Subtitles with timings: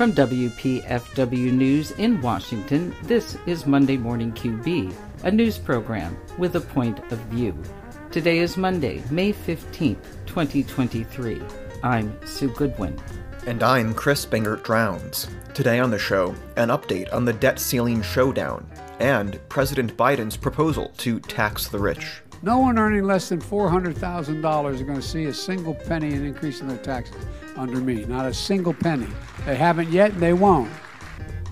[0.00, 4.94] From WPFW News in Washington, this is Monday Morning QB,
[5.24, 7.54] a news program with a point of view.
[8.10, 11.42] Today is Monday, May 15th, 2023.
[11.82, 12.98] I'm Sue Goodwin.
[13.46, 15.28] And I'm Chris Bangert Drowns.
[15.52, 18.66] Today on the show, an update on the debt ceiling showdown
[19.00, 22.22] and President Biden's proposal to tax the rich.
[22.42, 26.62] No one earning less than $400,000 is going to see a single penny in increase
[26.62, 28.06] in their taxes under me.
[28.06, 29.08] Not a single penny.
[29.44, 30.70] They haven't yet and they won't.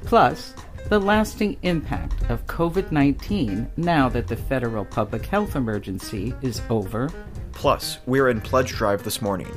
[0.06, 0.54] Plus,
[0.88, 7.10] the lasting impact of COVID 19 now that the federal public health emergency is over.
[7.52, 9.50] Plus, we're in Pledge Drive this morning.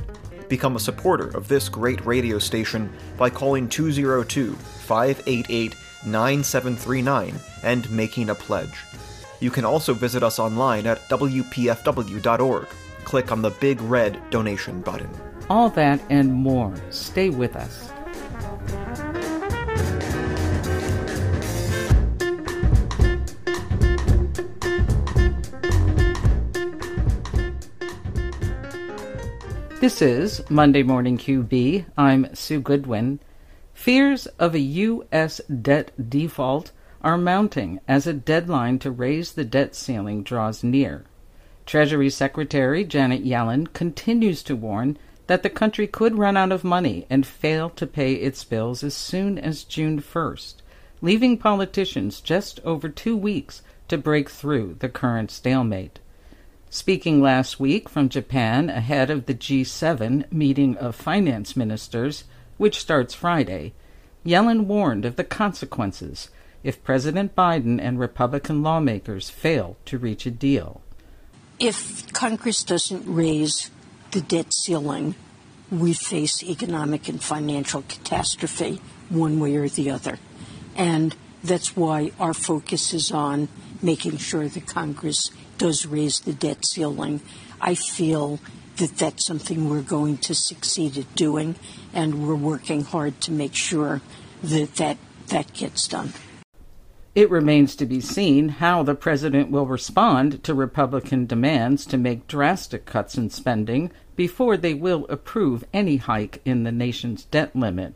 [0.50, 8.28] Become a supporter of this great radio station by calling 202 588 9739 and making
[8.28, 8.84] a pledge.
[9.42, 12.68] You can also visit us online at WPFW.org.
[13.02, 15.10] Click on the big red donation button.
[15.50, 16.72] All that and more.
[16.90, 17.90] Stay with us.
[29.80, 31.86] This is Monday Morning QB.
[31.98, 33.18] I'm Sue Goodwin.
[33.74, 35.40] Fears of a U.S.
[35.48, 36.70] debt default
[37.02, 41.04] are mounting as a deadline to raise the debt ceiling draws near.
[41.66, 47.06] Treasury Secretary Janet Yellen continues to warn that the country could run out of money
[47.08, 50.54] and fail to pay its bills as soon as June 1st,
[51.00, 55.98] leaving politicians just over two weeks to break through the current stalemate.
[56.70, 62.24] Speaking last week from Japan ahead of the G7 meeting of finance ministers,
[62.56, 63.74] which starts Friday,
[64.24, 66.30] Yellen warned of the consequences
[66.62, 70.80] if President Biden and Republican lawmakers fail to reach a deal.
[71.58, 73.70] If Congress doesn't raise
[74.12, 75.14] the debt ceiling,
[75.70, 80.18] we face economic and financial catastrophe one way or the other.
[80.76, 83.48] And that's why our focus is on
[83.80, 87.20] making sure that Congress does raise the debt ceiling.
[87.60, 88.38] I feel
[88.76, 91.56] that that's something we're going to succeed at doing,
[91.92, 94.00] and we're working hard to make sure
[94.42, 94.98] that that,
[95.28, 96.12] that gets done.
[97.14, 102.26] It remains to be seen how the president will respond to Republican demands to make
[102.26, 107.94] drastic cuts in spending before they will approve any hike in the nation's debt limit.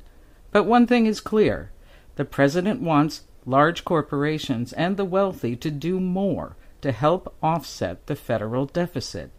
[0.50, 1.71] But one thing is clear
[2.16, 8.16] the president wants large corporations and the wealthy to do more to help offset the
[8.16, 9.31] federal deficit.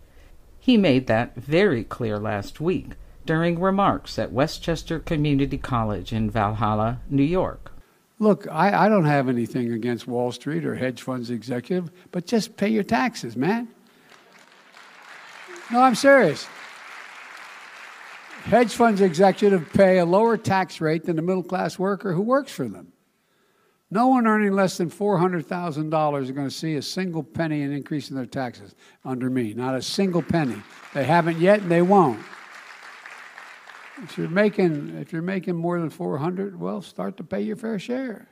[0.60, 2.94] He made that very clear last week
[3.28, 7.74] during remarks at Westchester Community College in Valhalla, New York.
[8.20, 12.58] Look, I, I don't have anything against Wall Street or hedge funds executive, but just
[12.58, 13.68] pay your taxes, man.
[15.72, 16.48] No, I'm serious.
[18.44, 22.52] Hedge funds executive pay a lower tax rate than the middle class worker who works
[22.52, 22.94] for them.
[23.92, 28.10] No one earning less than $400,000 is going to see a single penny in increase
[28.10, 28.76] in their taxes
[29.06, 29.54] under me.
[29.54, 30.62] Not a single penny.
[30.94, 32.20] They haven't yet and they won't.
[34.04, 37.80] If you're making if you're making more than 400, well, start to pay your fair
[37.80, 38.28] share.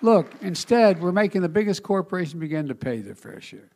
[0.00, 3.70] Look, instead, we're making the biggest corporation begin to pay their fair share.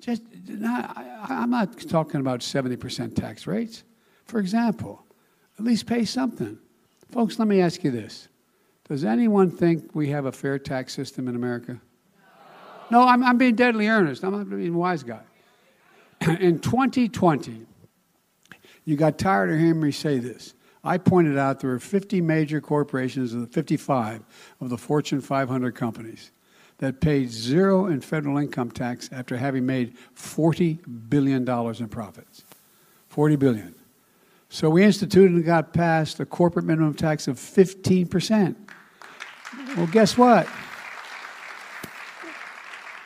[0.00, 3.82] Just not, I, I'm not talking about 70% tax rates.
[4.26, 5.04] For example,
[5.58, 6.58] at least pay something.
[7.10, 8.28] Folks, let me ask you this.
[8.88, 11.80] Does anyone think we have a fair tax system in America?
[12.90, 14.22] No, I'm, I'm being deadly earnest.
[14.22, 15.22] I'm not being wise guy.
[16.40, 17.66] in 2020,
[18.88, 20.54] you got tired of hearing me say this.
[20.82, 24.22] I pointed out there were 50 major corporations of the 55
[24.62, 26.30] of the Fortune 500 companies
[26.78, 32.44] that paid zero in federal income tax after having made $40 billion in profits.
[33.08, 33.74] 40 billion.
[34.48, 38.56] So we instituted and got passed a corporate minimum tax of 15%.
[39.76, 40.48] Well, guess what?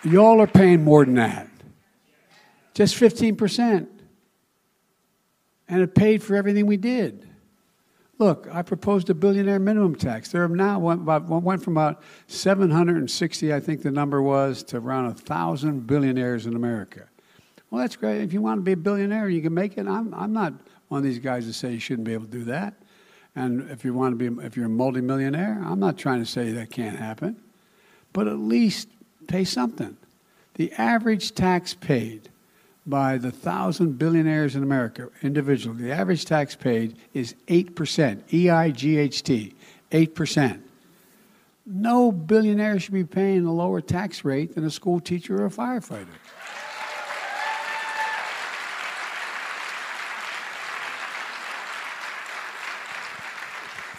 [0.05, 1.49] Y'all are paying more than that.
[2.73, 3.89] Just 15%
[5.73, 7.27] and it paid for everything we did.
[8.19, 10.29] Look, I proposed a billionaire minimum tax.
[10.29, 14.77] There are now went, about, went from about 760, I think the number was, to
[14.77, 17.09] around a thousand billionaires in America.
[17.71, 18.21] Well, that's great.
[18.21, 19.87] If you want to be a billionaire, you can make it.
[19.87, 20.53] I'm, I'm not
[20.89, 22.75] one of these guys that say you shouldn't be able to do that.
[23.35, 26.53] And if you want to be, if you're a multimillionaire, I'm not trying to say
[26.53, 27.43] that can't happen.
[28.13, 28.89] But at least
[29.27, 29.97] pay something.
[30.57, 32.29] The average tax paid
[32.87, 38.71] by the thousand billionaires in America individually, the average tax paid is 8%, E I
[38.71, 39.55] G H T,
[39.91, 40.61] 8%.
[41.65, 45.51] No billionaire should be paying a lower tax rate than a school teacher or a
[45.51, 46.09] firefighter.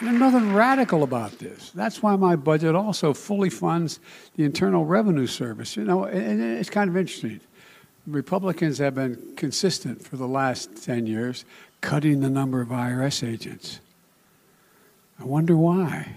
[0.02, 1.72] There's nothing radical about this.
[1.72, 4.02] That's why my budget also fully funds
[4.36, 5.78] the Internal Revenue Service.
[5.78, 7.40] You know, and it's kind of interesting.
[8.06, 11.46] Republicans have been consistent for the last 10 years,
[11.82, 13.80] cutting the number of IRS agents.
[15.20, 16.12] I wonder why.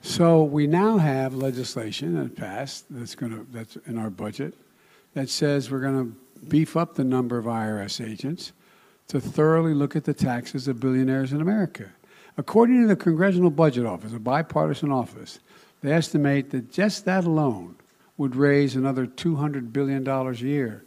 [0.00, 4.54] so we now have legislation that passed that's going to that's in our budget
[5.14, 8.52] that says we're going to beef up the number of IRS agents
[9.08, 11.90] to thoroughly look at the taxes of billionaires in America.
[12.38, 15.38] According to the Congressional Budget Office, a bipartisan office,
[15.82, 17.76] they estimate that just that alone
[18.16, 20.84] would raise another $200 billion a year.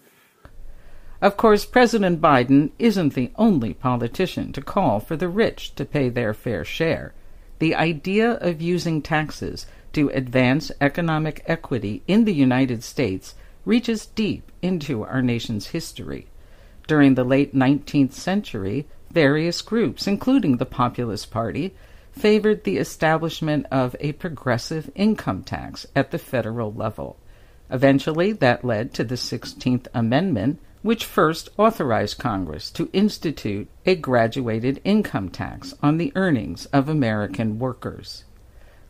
[1.22, 6.10] Of course, President Biden isn't the only politician to call for the rich to pay
[6.10, 7.14] their fair share.
[7.60, 13.36] The idea of using taxes to advance economic equity in the United States
[13.66, 16.28] reaches deep into our nation's history.
[16.88, 21.76] During the late 19th century, various groups, including the Populist Party,
[22.12, 27.18] favored the establishment of a progressive income tax at the federal level.
[27.70, 34.82] Eventually, that led to the 16th Amendment, which first authorized Congress to institute a graduated
[34.84, 38.24] income tax on the earnings of American workers.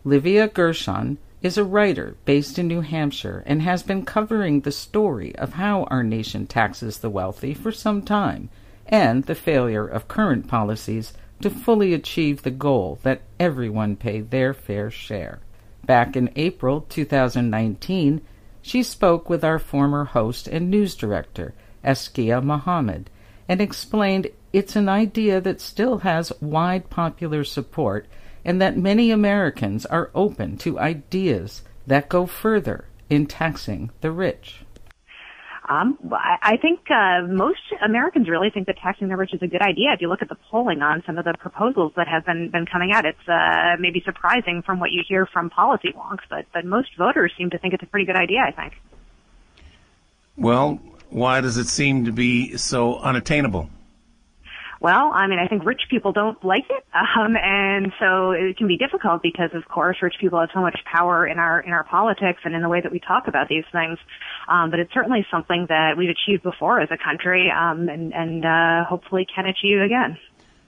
[0.03, 5.35] Livia Gershon is a writer based in New Hampshire and has been covering the story
[5.35, 8.49] of how our nation taxes the wealthy for some time
[8.87, 14.53] and the failure of current policies to fully achieve the goal that everyone pay their
[14.53, 15.39] fair share.
[15.85, 18.21] Back in April 2019,
[18.61, 21.53] she spoke with our former host and news director,
[21.83, 23.09] Askia Muhammad,
[23.47, 28.05] and explained it's an idea that still has wide popular support
[28.43, 34.63] and that many Americans are open to ideas that go further in taxing the rich?
[35.69, 39.61] Um, I think uh, most Americans really think that taxing the rich is a good
[39.61, 39.93] idea.
[39.93, 42.65] If you look at the polling on some of the proposals that have been been
[42.65, 46.65] coming out, it's uh, maybe surprising from what you hear from policy wonks, but but
[46.65, 48.39] most voters seem to think it's a pretty good idea.
[48.39, 48.81] I think.
[50.35, 50.79] Well,
[51.11, 53.69] why does it seem to be so unattainable?
[54.81, 58.67] Well, I mean, I think rich people don't like it, um, and so it can
[58.67, 61.83] be difficult because, of course, rich people have so much power in our in our
[61.83, 63.99] politics and in the way that we talk about these things.
[64.47, 68.45] Um, but it's certainly something that we've achieved before as a country, um, and and
[68.45, 70.17] uh, hopefully can achieve again.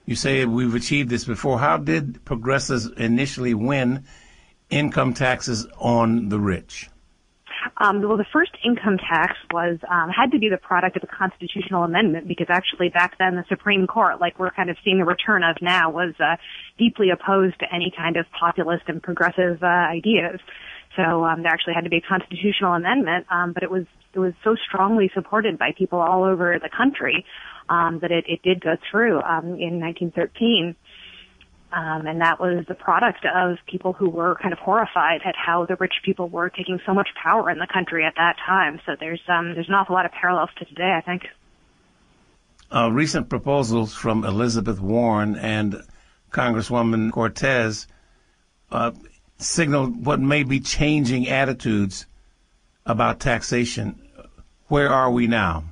[0.06, 1.60] You say we've achieved this before.
[1.60, 4.04] How did progressives initially win
[4.70, 6.91] income taxes on the rich?
[7.78, 11.08] Um, well, the first income tax was um, had to be the product of a
[11.08, 15.06] constitutional amendment because actually back then the Supreme Court, like we're kind of seeing the
[15.06, 16.38] return of now, was uh,
[16.78, 20.40] deeply opposed to any kind of populist and progressive uh, ideas.
[20.96, 24.20] So um, there actually had to be a constitutional amendment, um, but it was it
[24.20, 27.26] was so strongly supported by people all over the country
[27.70, 30.76] um, that it, it did go through um, in 1913.
[31.74, 35.66] Um, and that was the product of people who were kind of horrified at how
[35.66, 38.82] the rich people were taking so much power in the country at that time.
[38.86, 41.24] So there's um, there's an awful lot of parallels to today, I think.
[42.74, 45.82] Uh, recent proposals from Elizabeth Warren and
[46.32, 47.88] Congresswoman Cortez
[48.72, 48.92] uh,
[49.38, 52.06] signal what may be changing attitudes
[52.86, 54.02] about taxation.
[54.68, 55.66] Where are we now?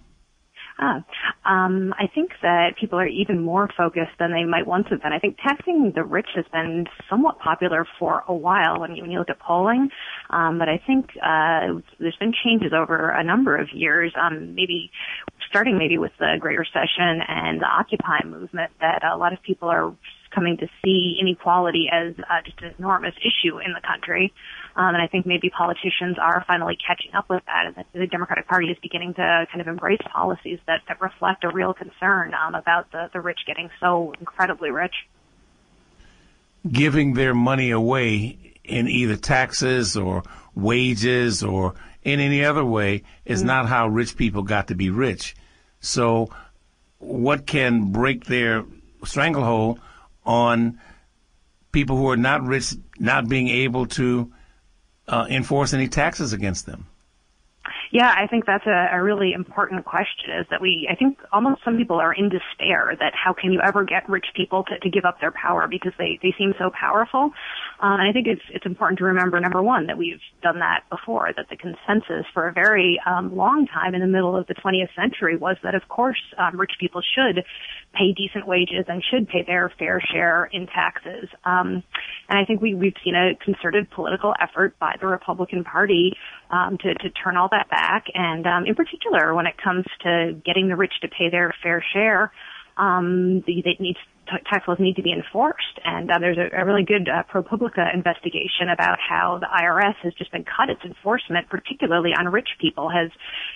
[0.81, 1.03] Ah,
[1.43, 5.11] um, I think that people are even more focused than they might once have been.
[5.11, 9.11] I think taxing the rich has been somewhat popular for a while when you, when
[9.11, 9.89] you look at polling,
[10.29, 14.13] um, but I think uh, there's been changes over a number of years.
[14.15, 14.89] Um, maybe
[15.49, 19.67] starting maybe with the Great Recession and the Occupy movement, that a lot of people
[19.67, 19.93] are
[20.33, 24.31] coming to see inequality as uh, just an enormous issue in the country.
[24.75, 28.07] Um, and I think maybe politicians are finally catching up with that, and that the
[28.07, 32.33] Democratic Party is beginning to kind of embrace policies that, that reflect a real concern
[32.33, 34.93] um, about the, the rich getting so incredibly rich.
[36.69, 40.23] Giving their money away in either taxes or
[40.55, 41.73] wages or
[42.03, 43.47] in any other way is mm-hmm.
[43.47, 45.35] not how rich people got to be rich.
[45.81, 46.29] So,
[46.99, 48.65] what can break their
[49.05, 49.79] stranglehold
[50.25, 50.79] on
[51.71, 54.31] people who are not rich not being able to
[55.09, 56.87] uh, enforce any taxes against them?
[57.91, 61.63] Yeah, I think that's a, a really important question is that we, I think almost
[61.65, 64.89] some people are in despair that how can you ever get rich people to, to
[64.89, 67.31] give up their power because they, they seem so powerful.
[67.81, 70.83] Um, and I think it's, it's important to remember, number one, that we've done that
[70.89, 74.53] before, that the consensus for a very um, long time in the middle of the
[74.55, 77.45] 20th century was that of course um, rich people should
[77.93, 81.29] pay decent wages and should pay their fair share in taxes.
[81.45, 81.83] Um,
[82.27, 86.17] and I think we, we've seen a concerted political effort by the Republican Party
[86.51, 88.05] um, to, to turn all that back.
[88.13, 91.83] And um, in particular, when it comes to getting the rich to pay their fair
[91.93, 92.31] share,
[92.79, 93.95] um, they, they need
[94.49, 95.79] tax laws need to be enforced.
[95.83, 100.13] And uh, there's a, a, really good uh, ProPublica investigation about how the IRS has
[100.13, 103.11] just been cut its enforcement, particularly on rich people, has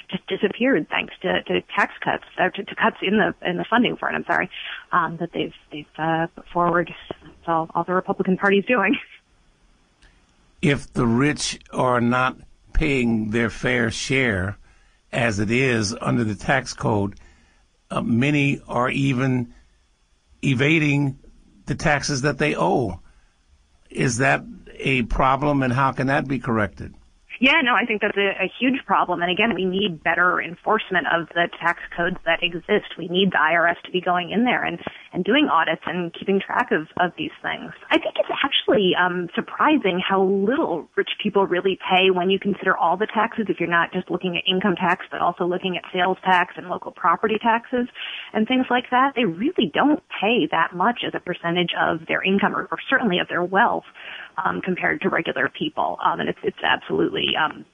[0.09, 3.65] just disappeared thanks to, to tax cuts, or to, to, cuts in the in the
[3.69, 4.13] funding for it.
[4.13, 4.49] I'm sorry,
[4.91, 6.93] um, that they've they've uh, put forward.
[7.21, 8.97] That's all, all the Republican Party is doing.
[10.61, 12.37] If the rich are not
[12.71, 14.57] paying their fair share,
[15.11, 17.19] as it is under the tax code,
[17.93, 19.53] uh, many are even
[20.43, 21.19] evading
[21.65, 23.00] the taxes that they owe.
[23.89, 24.43] Is that
[24.79, 26.95] a problem, and how can that be corrected?
[27.39, 29.21] Yeah, no, I think that's a, a huge problem.
[29.21, 32.97] And again, we need better enforcement of the tax codes that exist.
[32.97, 34.79] We need the IRS to be going in there and,
[35.13, 37.72] and doing audits and keeping track of, of these things.
[37.91, 42.75] I think it's actually um, surprising how little rich people really pay when you consider
[42.75, 45.84] all the taxes, if you're not just looking at income tax, but also looking at
[45.93, 47.88] sales tax and local property taxes
[48.34, 49.13] and things like that.
[49.15, 53.20] They really don't pay that much as a percentage of their income or, or certainly
[53.20, 53.86] of their wealth
[54.43, 55.98] um, compared to regular people.
[56.03, 57.65] Um, and it's, it's absolutely um,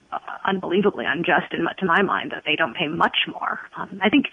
[0.45, 3.59] unbelievably unjust in, to my mind that they don't pay much more.
[3.77, 4.25] Um, I think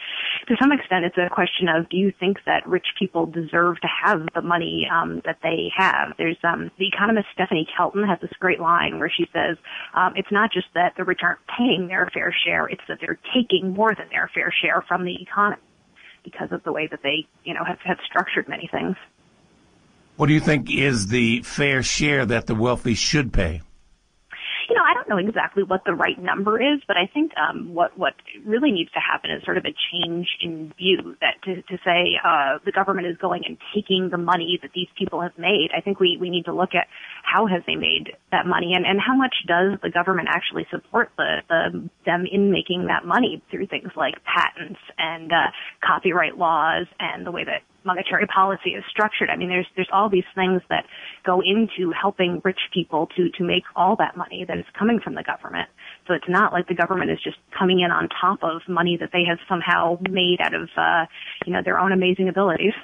[0.48, 3.88] to some extent it's a question of do you think that rich people deserve to
[4.04, 6.14] have the money um, that they have?
[6.16, 9.56] There's um, the economist Stephanie Kelton has this great line where she says
[9.94, 13.18] um, it's not just that the rich aren't paying their fair share; it's that they're
[13.34, 15.60] taking more than their fair share from the economy
[16.24, 18.96] because of the way that they, you know, have, have structured many things.
[20.16, 23.60] What do you think is the fair share that the wealthy should pay?
[24.68, 27.74] You know, I don't know exactly what the right number is, but I think um,
[27.74, 31.62] what what really needs to happen is sort of a change in view that to,
[31.62, 35.38] to say uh, the government is going and taking the money that these people have
[35.38, 35.68] made.
[35.76, 36.88] I think we we need to look at
[37.22, 41.10] how has they made that money and and how much does the government actually support
[41.16, 46.86] the, the them in making that money through things like patents and uh, copyright laws
[46.98, 49.30] and the way that monetary policy is structured.
[49.30, 50.84] I mean, there's there's all these things that
[51.24, 55.14] go into helping rich people to to make all that money that is coming from
[55.14, 55.68] the government.
[56.06, 59.10] So it's not like the government is just coming in on top of money that
[59.12, 61.06] they have somehow made out of uh,
[61.46, 62.74] you know their own amazing abilities.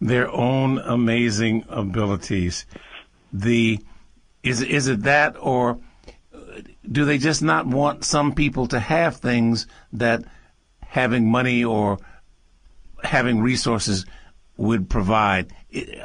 [0.00, 2.66] Their own amazing abilities.
[3.32, 3.80] The
[4.42, 5.78] is is it that or
[6.90, 10.24] do they just not want some people to have things that
[10.94, 11.98] having money or
[13.04, 14.06] having resources
[14.56, 15.52] would provide.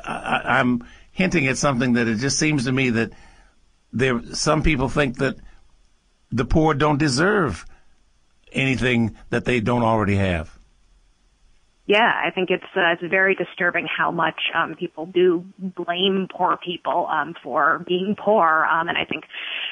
[0.03, 3.11] I, am hinting at something that it just seems to me that
[3.91, 5.37] there some people think that
[6.31, 7.65] the poor don't deserve
[8.51, 10.58] anything that they don't already have
[11.89, 16.55] yeah, I think it's uh, it's very disturbing how much um, people do blame poor
[16.63, 19.23] people um, for being poor, um, and I think,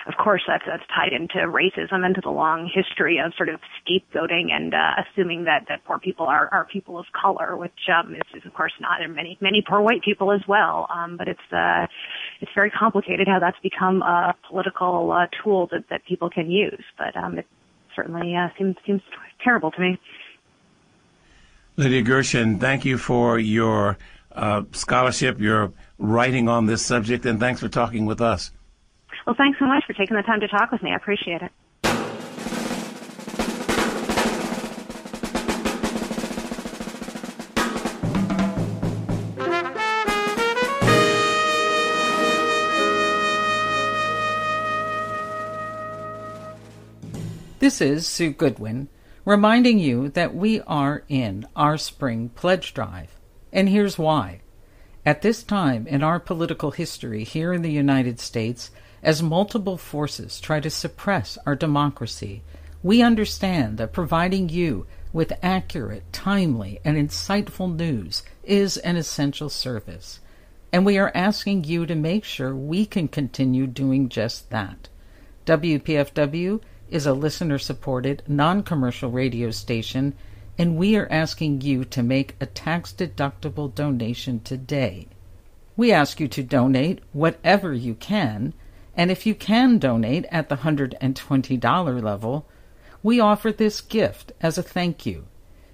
[0.07, 3.59] of course, that's that's tied into racism and to the long history of sort of
[3.85, 8.15] scapegoating and uh, assuming that that poor people are are people of color, which um,
[8.15, 8.97] is, is of course not.
[8.97, 11.85] There are many many poor white people as well, um, but it's uh,
[12.41, 16.83] it's very complicated how that's become a political uh, tool that that people can use.
[16.97, 17.45] But um, it
[17.95, 19.01] certainly uh, seems seems
[19.43, 19.99] terrible to me.
[21.79, 23.99] Livia Gershon, thank you for your
[24.31, 28.51] uh, scholarship, your writing on this subject, and thanks for talking with us.
[29.27, 30.91] Well, thanks so much for taking the time to talk with me.
[30.91, 31.51] I appreciate it.
[47.59, 48.87] This is Sue Goodwin
[49.27, 53.19] reminding you that we are in our spring pledge drive.
[53.51, 54.39] And here's why.
[55.05, 58.71] At this time in our political history here in the United States,
[59.03, 62.41] as multiple forces try to suppress our democracy,
[62.81, 70.21] we understand that providing you with accurate, timely, and insightful news is an essential service.
[70.71, 74.87] And we are asking you to make sure we can continue doing just that.
[75.45, 80.13] WPFW is a listener supported, non commercial radio station,
[80.57, 85.07] and we are asking you to make a tax deductible donation today.
[85.75, 88.53] We ask you to donate whatever you can,
[88.95, 92.47] and if you can donate at the $120 level,
[93.03, 95.27] we offer this gift as a thank you.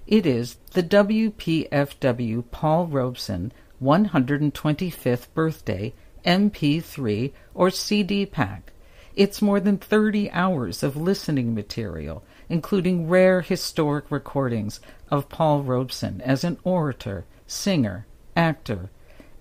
[0.05, 5.93] It is the WPFW Paul Robeson 125th birthday
[6.25, 8.72] MP3 or CD pack
[9.15, 14.79] it's more than 30 hours of listening material, including rare historic recordings
[15.09, 18.05] of Paul Robeson as an orator, singer,
[18.35, 18.89] actor,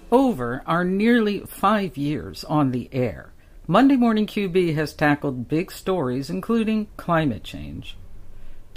[0.10, 3.34] Over our nearly five years on the air,
[3.70, 7.98] Monday Morning QB has tackled big stories, including climate change,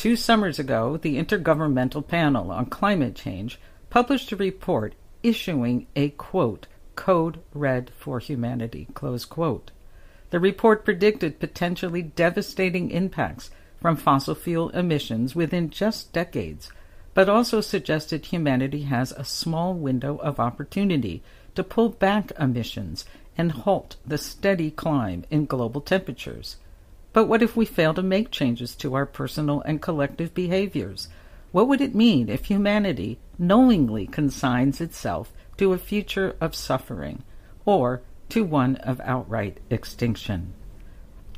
[0.00, 6.66] Two summers ago, the Intergovernmental Panel on Climate Change published a report issuing a quote,
[6.96, 9.72] code red for humanity, close quote.
[10.30, 16.72] The report predicted potentially devastating impacts from fossil fuel emissions within just decades,
[17.12, 21.22] but also suggested humanity has a small window of opportunity
[21.56, 23.04] to pull back emissions
[23.36, 26.56] and halt the steady climb in global temperatures.
[27.12, 31.08] But what if we fail to make changes to our personal and collective behaviors?
[31.52, 37.24] What would it mean if humanity knowingly consigns itself to a future of suffering
[37.64, 40.52] or to one of outright extinction?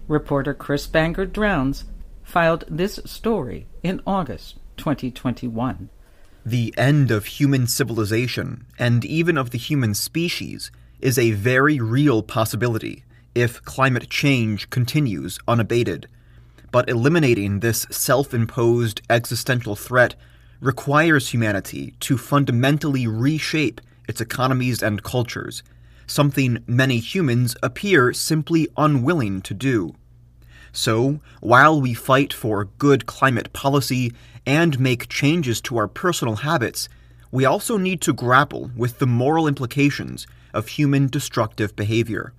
[0.08, 1.84] Reporter Chris Bangert Drowns
[2.22, 5.88] filed this story in August 2021.
[6.44, 10.70] The end of human civilization, and even of the human species,
[11.02, 16.06] is a very real possibility if climate change continues unabated.
[16.70, 20.14] But eliminating this self imposed existential threat
[20.60, 25.62] requires humanity to fundamentally reshape its economies and cultures,
[26.06, 29.94] something many humans appear simply unwilling to do.
[30.72, 34.12] So, while we fight for good climate policy
[34.46, 36.88] and make changes to our personal habits,
[37.30, 42.32] we also need to grapple with the moral implications of human destructive behavior.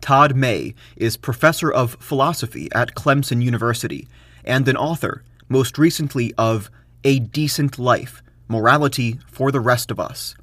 [0.00, 4.08] Todd May is professor of philosophy at Clemson University
[4.44, 6.70] and an author, most recently, of
[7.04, 10.34] A Decent Life Morality for the Rest of Us.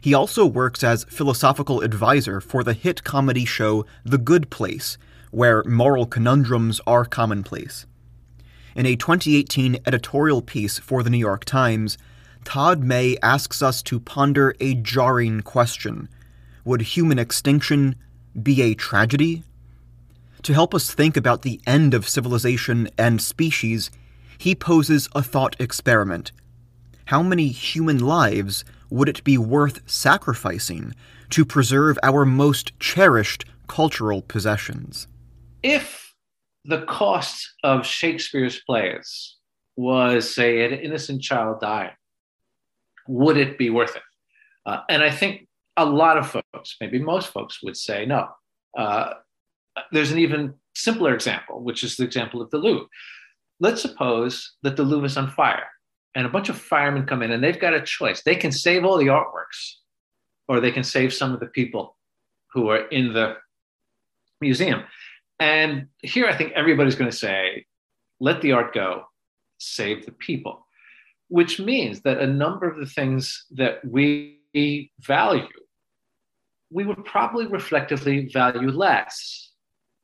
[0.00, 4.98] He also works as philosophical advisor for the hit comedy show The Good Place,
[5.30, 7.86] where moral conundrums are commonplace.
[8.74, 11.98] In a 2018 editorial piece for the New York Times,
[12.44, 16.08] Todd May asks us to ponder a jarring question
[16.64, 17.94] Would human extinction
[18.40, 19.42] be a tragedy?
[20.42, 23.90] To help us think about the end of civilization and species,
[24.38, 26.32] he poses a thought experiment.
[27.06, 30.94] How many human lives would it be worth sacrificing
[31.30, 35.06] to preserve our most cherished cultural possessions?
[35.62, 36.14] If
[36.64, 39.36] the cost of Shakespeare's plays
[39.76, 41.92] was, say, an innocent child dying,
[43.08, 44.02] would it be worth it?
[44.66, 48.28] Uh, and I think a lot of folks, maybe most folks, would say no.
[48.76, 49.14] Uh,
[49.90, 52.86] there's an even simpler example, which is the example of the Louvre.
[53.60, 55.66] Let's suppose that the Louvre is on fire
[56.14, 58.22] and a bunch of firemen come in and they've got a choice.
[58.22, 59.74] They can save all the artworks
[60.48, 61.96] or they can save some of the people
[62.52, 63.36] who are in the
[64.40, 64.82] museum.
[65.38, 67.64] And here I think everybody's going to say,
[68.20, 69.04] let the art go,
[69.58, 70.61] save the people,
[71.32, 74.38] which means that a number of the things that we
[75.00, 75.48] value
[76.70, 79.50] we would probably reflectively value less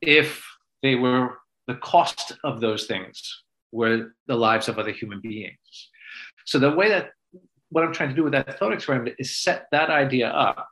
[0.00, 0.42] if
[0.82, 5.90] they were the cost of those things were the lives of other human beings.
[6.46, 7.10] So the way that
[7.70, 10.66] what I'm trying to do with that thought experiment is set that idea up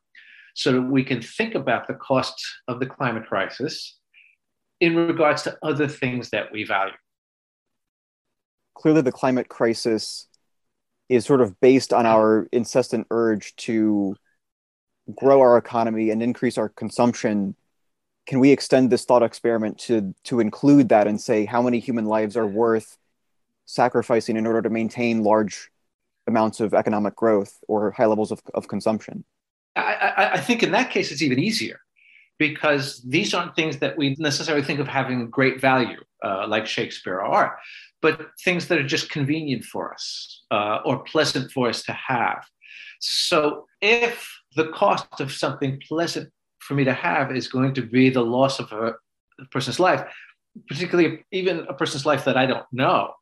[0.54, 3.98] so that we can think about the costs of the climate crisis
[4.80, 6.94] in regards to other things that we value.
[8.74, 10.25] Clearly, the climate crisis
[11.08, 14.16] is sort of based on our incessant urge to
[15.14, 17.54] grow our economy and increase our consumption
[18.26, 22.06] can we extend this thought experiment to to include that and say how many human
[22.06, 22.98] lives are worth
[23.66, 25.70] sacrificing in order to maintain large
[26.26, 29.24] amounts of economic growth or high levels of, of consumption?
[29.76, 29.80] I,
[30.16, 31.80] I, I think in that case it's even easier
[32.38, 37.16] because these aren't things that we necessarily think of having great value uh, like shakespeare
[37.16, 37.58] or art
[38.02, 42.44] but things that are just convenient for us uh, or pleasant for us to have
[43.00, 46.30] so if the cost of something pleasant
[46.60, 48.94] for me to have is going to be the loss of a,
[49.40, 50.04] a person's life,
[50.68, 53.12] particularly even a person's life that I don't know.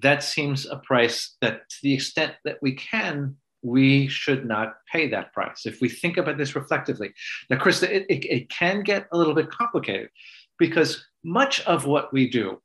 [0.00, 5.08] That seems a price that, to the extent that we can, we should not pay
[5.08, 5.66] that price.
[5.66, 7.12] If we think about this reflectively.
[7.50, 10.10] Now, Chris, it, it, it can get a little bit complicated
[10.58, 12.60] because much of what we do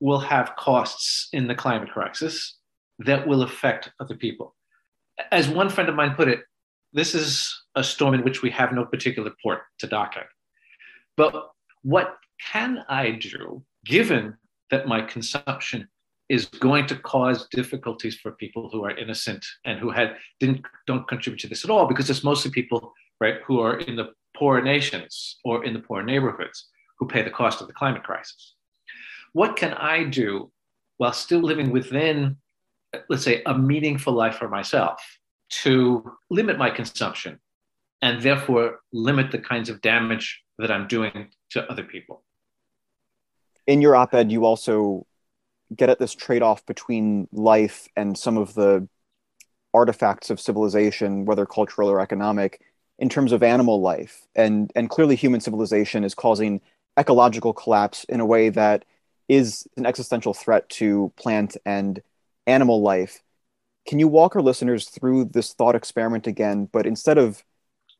[0.00, 2.58] will have costs in the climate crisis
[2.98, 4.54] that will affect other people.
[5.30, 6.40] As one friend of mine put it,
[6.92, 10.26] this is a storm in which we have no particular port to dock at.
[11.16, 11.50] But
[11.82, 12.16] what
[12.52, 14.36] can I do, given
[14.70, 15.88] that my consumption
[16.28, 21.06] is going to cause difficulties for people who are innocent and who had didn't don't
[21.06, 24.62] contribute to this at all, because it's mostly people right who are in the poor
[24.62, 28.53] nations or in the poor neighborhoods who pay the cost of the climate crisis.
[29.34, 30.50] What can I do
[30.96, 32.36] while still living within,
[33.08, 35.02] let's say, a meaningful life for myself
[35.62, 37.40] to limit my consumption
[38.00, 42.22] and therefore limit the kinds of damage that I'm doing to other people?
[43.66, 45.04] In your op ed, you also
[45.74, 48.88] get at this trade off between life and some of the
[49.72, 52.60] artifacts of civilization, whether cultural or economic,
[53.00, 54.28] in terms of animal life.
[54.36, 56.60] And, and clearly, human civilization is causing
[56.96, 58.84] ecological collapse in a way that
[59.28, 62.02] is an existential threat to plant and
[62.46, 63.22] animal life.
[63.86, 67.44] Can you walk our listeners through this thought experiment again, but instead of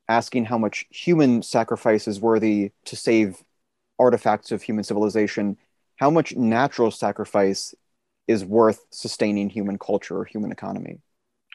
[0.09, 3.43] asking how much human sacrifice is worthy to save
[3.99, 5.57] artifacts of human civilization,
[5.97, 7.75] how much natural sacrifice
[8.27, 11.01] is worth sustaining human culture or human economy?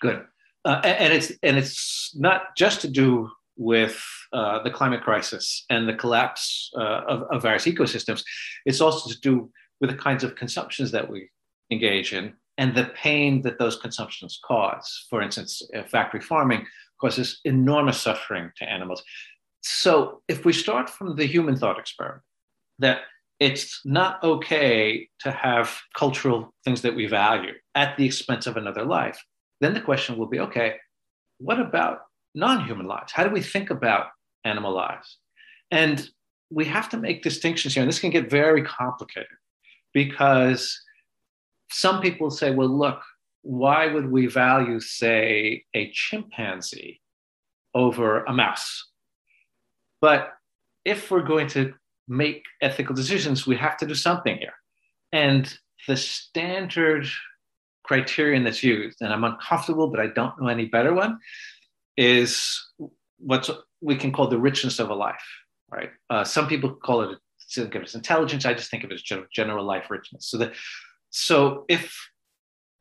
[0.01, 0.25] Good,
[0.65, 5.87] uh, and it's and it's not just to do with uh, the climate crisis and
[5.87, 8.23] the collapse uh, of, of, various ecosystems.
[8.65, 11.29] It's also to do with the kinds of consumptions that we
[11.69, 15.05] engage in and the pain that those consumptions cause.
[15.09, 16.65] For instance, uh, factory farming
[17.01, 19.03] causes enormous suffering to animals.
[19.61, 22.23] So, if we start from the human thought experiment,
[22.79, 23.01] that
[23.41, 28.85] it's not okay to have cultural things that we value at the expense of another
[28.85, 29.21] life,
[29.59, 30.75] then the question will be okay,
[31.39, 31.99] what about
[32.35, 33.11] non human lives?
[33.11, 34.07] How do we think about
[34.43, 35.17] animal lives?
[35.71, 36.09] And
[36.49, 39.27] we have to make distinctions here, and this can get very complicated
[39.93, 40.81] because
[41.71, 43.01] some people say, well, look,
[43.41, 47.01] why would we value, say, a chimpanzee
[47.73, 48.87] over a mouse?
[50.01, 50.33] But
[50.85, 51.73] if we're going to
[52.07, 54.53] make ethical decisions, we have to do something here.
[55.11, 55.51] And
[55.87, 57.07] the standard
[57.83, 61.19] criterion that's used, and I'm uncomfortable, but I don't know any better one,
[61.99, 62.65] is
[63.17, 63.49] what
[63.81, 65.27] we can call the richness of a life,
[65.69, 65.91] right?
[66.09, 67.19] Uh, some people call it
[67.53, 68.45] think of it as intelligence.
[68.45, 70.29] I just think of it as general life richness.
[70.29, 70.51] So
[71.09, 71.93] so if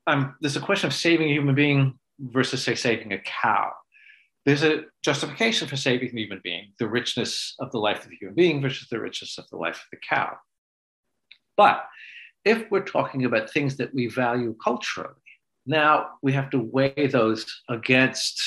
[0.07, 3.73] I'm, there's a question of saving a human being versus say saving a cow.
[4.47, 8.17] There's a justification for saving the human being, the richness of the life of the
[8.17, 10.37] human being versus the richness of the life of the cow.
[11.57, 11.85] But
[12.45, 15.15] if we're talking about things that we value culturally,
[15.67, 18.41] now we have to weigh those against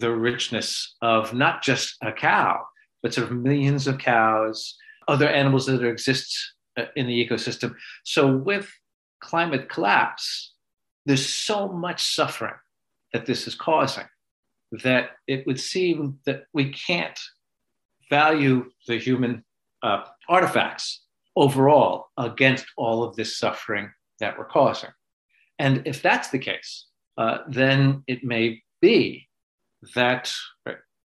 [0.00, 2.64] the richness of not just a cow,
[3.02, 4.76] but sort of millions of cows,
[5.08, 6.36] other animals that exist
[6.76, 7.74] uh, in the ecosystem.
[8.04, 8.70] So with
[9.20, 10.54] climate collapse,
[11.06, 12.54] there's so much suffering
[13.12, 14.06] that this is causing
[14.84, 17.18] that it would seem that we can't
[18.08, 19.44] value the human
[19.82, 21.02] uh, artifacts
[21.36, 24.90] overall against all of this suffering that we're causing.
[25.58, 26.86] And if that's the case,
[27.18, 29.28] uh, then it may be
[29.94, 30.32] that,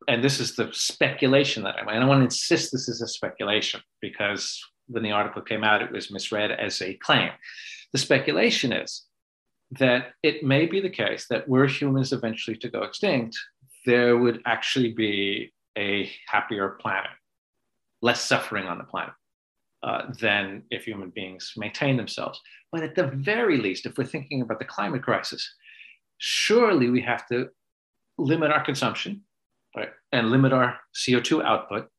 [0.08, 3.08] and this is the speculation that I, and I want to insist this is a
[3.08, 7.32] speculation because when the article came out, it was misread as a claim.
[7.92, 9.06] The speculation is
[9.80, 13.38] that it may be the case that were humans eventually to go extinct,
[13.86, 17.12] there would actually be a happier planet,
[18.02, 19.14] less suffering on the planet.
[19.86, 22.42] Uh, than if human beings maintain themselves.
[22.72, 25.48] But at the very least, if we're thinking about the climate crisis,
[26.18, 27.50] surely we have to
[28.18, 29.24] limit our consumption
[29.76, 31.90] right, and limit our CO2 output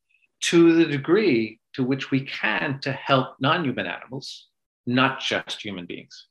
[0.41, 4.49] to the degree to which we can to help non human animals,
[4.87, 6.27] not just human beings.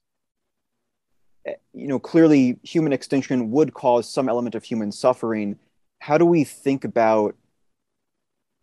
[1.46, 5.58] Eh, you know, clearly human extinction would cause some element of human suffering.
[6.00, 7.36] How do we think about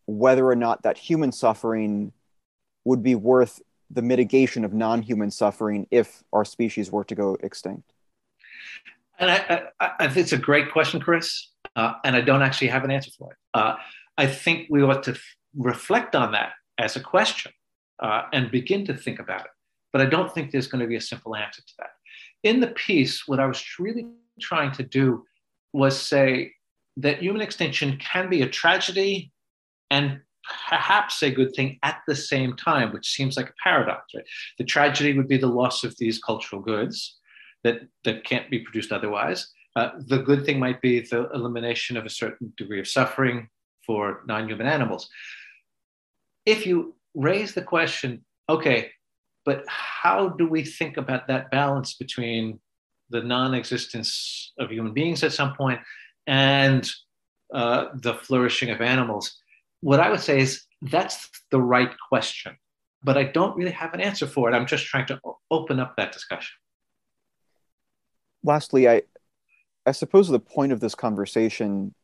[0.07, 2.13] whether or not that human suffering
[2.85, 7.37] would be worth the mitigation of non human suffering if our species were to go
[7.43, 7.93] extinct?
[9.23, 11.49] And I, I, I it's a great question, Chris.
[11.77, 13.39] Uh, and I don't actually have an answer for it.
[13.55, 13.77] Uh,
[14.19, 15.23] I think we ought to f-
[15.57, 17.53] reflect on that as a question
[18.03, 19.51] uh, and begin to think about it.
[19.93, 21.91] But I don't think there's going to be a simple answer to that.
[22.43, 24.07] In the piece, what I was really
[24.41, 25.25] trying to do
[25.73, 26.53] was say
[26.99, 29.33] that human extinction can be a tragedy
[29.91, 30.21] and
[30.69, 34.13] perhaps a good thing at the same time, which seems like a paradox.
[34.15, 34.25] Right?
[34.59, 37.19] The tragedy would be the loss of these cultural goods
[37.65, 39.49] that, that can't be produced otherwise.
[39.75, 43.49] Uh, the good thing might be the elimination of a certain degree of suffering
[43.87, 45.09] for non human animals.
[46.45, 48.91] If you raise the question, okay,
[49.45, 52.61] but how do we think about that balance between
[53.11, 55.81] the non existence of human beings at some point
[56.27, 56.89] and
[57.55, 59.39] uh, the flourishing of animals?
[59.81, 62.57] What I would say is that's the right question,
[63.03, 64.55] but I don't really have an answer for it.
[64.55, 65.21] I'm just trying to
[65.51, 66.57] open up that discussion.
[68.45, 69.03] Lastly, I,
[69.87, 71.95] I suppose the point of this conversation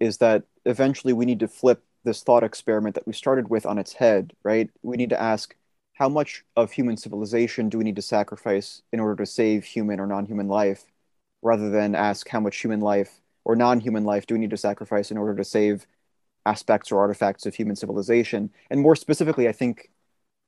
[0.00, 3.78] is that eventually we need to flip this thought experiment that we started with on
[3.78, 4.70] its head, right?
[4.82, 5.54] We need to ask
[5.94, 10.00] how much of human civilization do we need to sacrifice in order to save human
[10.00, 10.84] or non human life,
[11.42, 14.56] rather than ask how much human life or non human life do we need to
[14.56, 15.86] sacrifice in order to save
[16.44, 18.50] aspects or artifacts of human civilization.
[18.70, 19.90] And more specifically, I think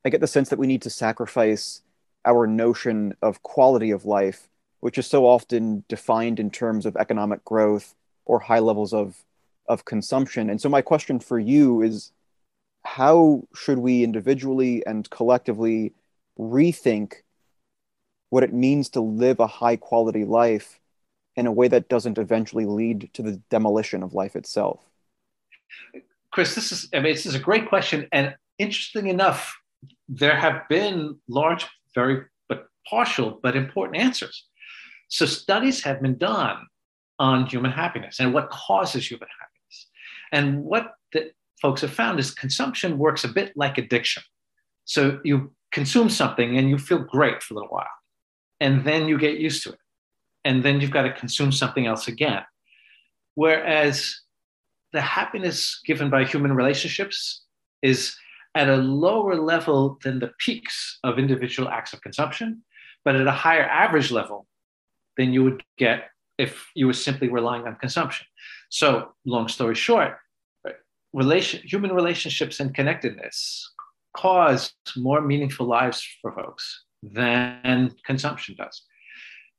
[0.05, 1.83] I get the sense that we need to sacrifice
[2.25, 4.49] our notion of quality of life,
[4.85, 7.95] which is so often defined in terms of economic growth
[8.27, 9.25] or high levels of
[9.67, 10.51] of consumption.
[10.51, 12.13] And so my question for you is
[12.85, 15.95] how should we individually and collectively
[16.39, 17.15] rethink
[18.29, 20.79] what it means to live a high quality life
[21.35, 24.81] in a way that doesn't eventually lead to the demolition of life itself?
[26.31, 28.07] Chris, this is I mean this is a great question.
[28.13, 29.57] And interesting enough,
[30.11, 34.45] there have been large, very but partial but important answers.
[35.09, 36.67] So studies have been done
[37.19, 39.87] on human happiness and what causes human happiness.
[40.33, 41.31] And what the
[41.63, 44.23] folks have found is consumption works a bit like addiction.
[44.85, 47.87] So you consume something and you feel great for a little while,
[48.61, 49.79] and then you get used to it.
[50.45, 52.43] And then you've got to consume something else again.
[53.35, 54.21] Whereas
[54.93, 57.43] the happiness given by human relationships
[57.83, 58.17] is
[58.55, 62.63] at a lower level than the peaks of individual acts of consumption,
[63.05, 64.47] but at a higher average level
[65.17, 68.27] than you would get if you were simply relying on consumption.
[68.69, 70.17] So, long story short,
[71.13, 73.71] relation, human relationships and connectedness
[74.17, 78.83] cause more meaningful lives for folks than consumption does.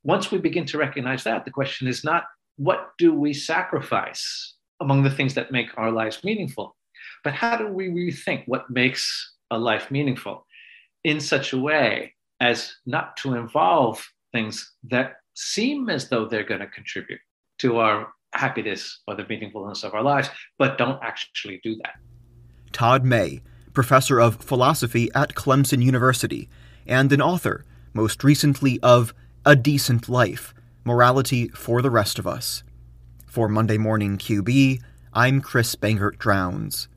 [0.03, 2.25] Once we begin to recognize that, the question is not
[2.57, 6.75] what do we sacrifice among the things that make our lives meaningful,
[7.23, 10.45] but how do we rethink what makes a life meaningful
[11.03, 16.61] in such a way as not to involve things that seem as though they're going
[16.61, 17.19] to contribute
[17.59, 21.95] to our happiness or the meaningfulness of our lives, but don't actually do that.
[22.71, 23.41] Todd May,
[23.73, 26.49] professor of philosophy at Clemson University,
[26.85, 29.13] and an author, most recently of
[29.45, 32.63] A Decent Life Morality for the Rest of Us.
[33.25, 34.81] For Monday Morning QB,
[35.13, 36.87] I'm Chris Bangert Drowns.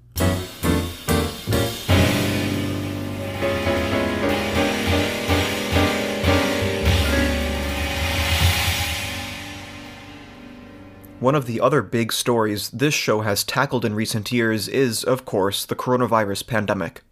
[11.21, 15.25] One of the other big stories this show has tackled in recent years is, of
[15.25, 17.03] course, the coronavirus pandemic.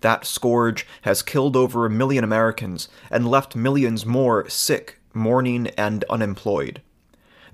[0.00, 6.04] That scourge has killed over a million Americans and left millions more sick, mourning, and
[6.10, 6.82] unemployed.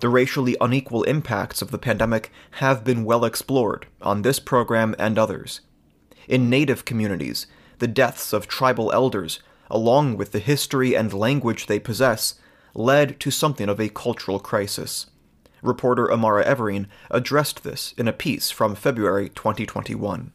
[0.00, 5.18] The racially unequal impacts of the pandemic have been well explored on this program and
[5.18, 5.60] others.
[6.26, 7.46] In Native communities,
[7.80, 12.36] the deaths of tribal elders, along with the history and language they possess,
[12.74, 15.10] led to something of a cultural crisis.
[15.62, 20.32] Reporter Amara Everine addressed this in a piece from February 2021.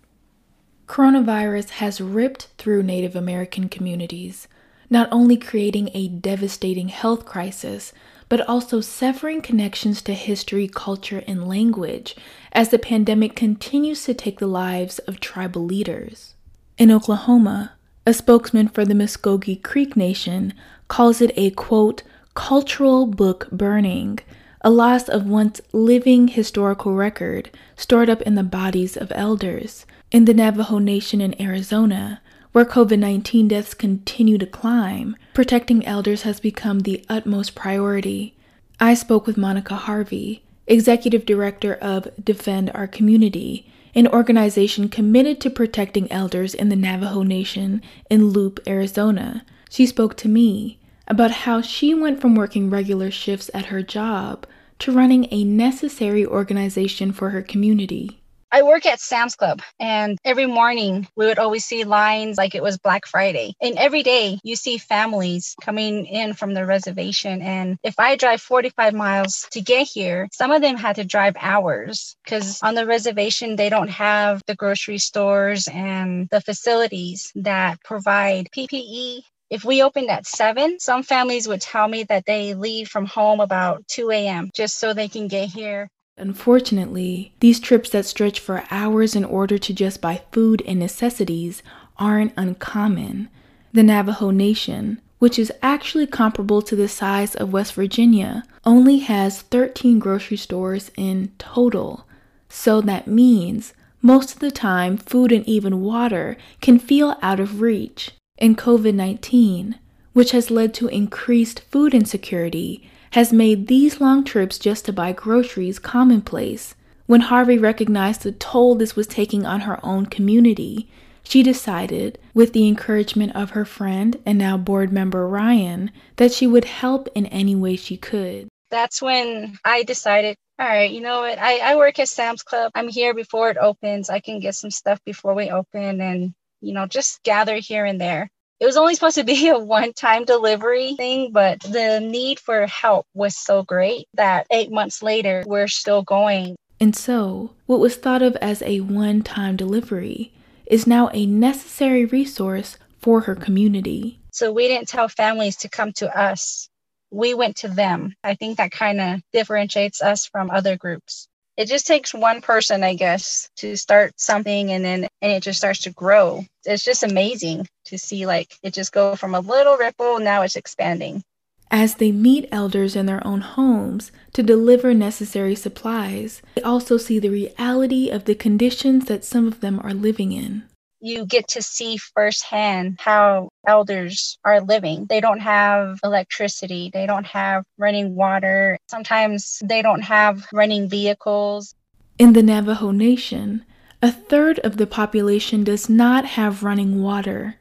[0.87, 4.47] Coronavirus has ripped through Native American communities,
[4.89, 7.91] not only creating a devastating health crisis,
[8.29, 12.15] but also severing connections to history, culture, and language
[12.53, 16.35] as the pandemic continues to take the lives of tribal leaders.
[16.77, 17.73] In Oklahoma,
[18.05, 20.53] a spokesman for the Muscogee Creek Nation
[20.87, 24.19] calls it a quote, cultural book burning
[24.61, 29.85] a loss of once living historical record stored up in the bodies of elders.
[30.11, 32.21] In the Navajo Nation in Arizona,
[32.53, 38.35] where COVID 19 deaths continue to climb, protecting elders has become the utmost priority.
[38.79, 45.49] I spoke with Monica Harvey, Executive Director of Defend Our Community, an organization committed to
[45.49, 49.45] protecting elders in the Navajo Nation in Leupp, Arizona.
[49.69, 50.76] She spoke to me
[51.07, 54.45] about how she went from working regular shifts at her job
[54.79, 58.21] to running a necessary organization for her community.
[58.49, 62.63] I work at Sam's Club, and every morning we would always see lines like it
[62.63, 63.53] was Black Friday.
[63.61, 67.41] And every day you see families coming in from the reservation.
[67.41, 71.35] And if I drive 45 miles to get here, some of them had to drive
[71.39, 77.83] hours because on the reservation, they don't have the grocery stores and the facilities that
[77.83, 82.89] provide PPE if we opened at 7, some families would tell me that they leave
[82.89, 84.49] from home about 2 a.m.
[84.53, 85.89] just so they can get here.
[86.17, 91.63] Unfortunately, these trips that stretch for hours in order to just buy food and necessities
[91.97, 93.29] aren't uncommon.
[93.71, 99.43] The Navajo Nation, which is actually comparable to the size of West Virginia, only has
[99.43, 102.05] 13 grocery stores in total.
[102.49, 107.61] So that means most of the time, food and even water can feel out of
[107.61, 109.79] reach and COVID 19,
[110.13, 115.11] which has led to increased food insecurity, has made these long trips just to buy
[115.11, 116.75] groceries commonplace.
[117.05, 120.89] When Harvey recognized the toll this was taking on her own community,
[121.23, 126.47] she decided, with the encouragement of her friend and now board member Ryan, that she
[126.47, 128.47] would help in any way she could.
[128.71, 131.37] That's when I decided, all right, you know what?
[131.37, 132.71] I, I work at Sam's Club.
[132.75, 134.09] I'm here before it opens.
[134.09, 137.99] I can get some stuff before we open and you know, just gather here and
[137.99, 138.29] there.
[138.59, 142.65] It was only supposed to be a one time delivery thing, but the need for
[142.67, 146.55] help was so great that eight months later, we're still going.
[146.79, 150.31] And so, what was thought of as a one time delivery
[150.65, 154.19] is now a necessary resource for her community.
[154.31, 156.69] So, we didn't tell families to come to us,
[157.09, 158.13] we went to them.
[158.23, 161.26] I think that kind of differentiates us from other groups
[161.57, 165.57] it just takes one person, I guess, to start something and then and it just
[165.57, 166.45] starts to grow.
[166.65, 170.55] It's just amazing to see like it just go from a little ripple now it's
[170.55, 171.23] expanding.
[171.69, 177.19] As they meet elders in their own homes to deliver necessary supplies, they also see
[177.19, 180.63] the reality of the conditions that some of them are living in
[180.99, 185.05] you get to see firsthand how elders are living.
[185.05, 188.77] They don't have electricity, they don't have running water.
[188.87, 191.75] Sometimes they don't have running vehicles.
[192.17, 193.63] In the Navajo Nation,
[194.01, 197.55] a third of the population does not have running water.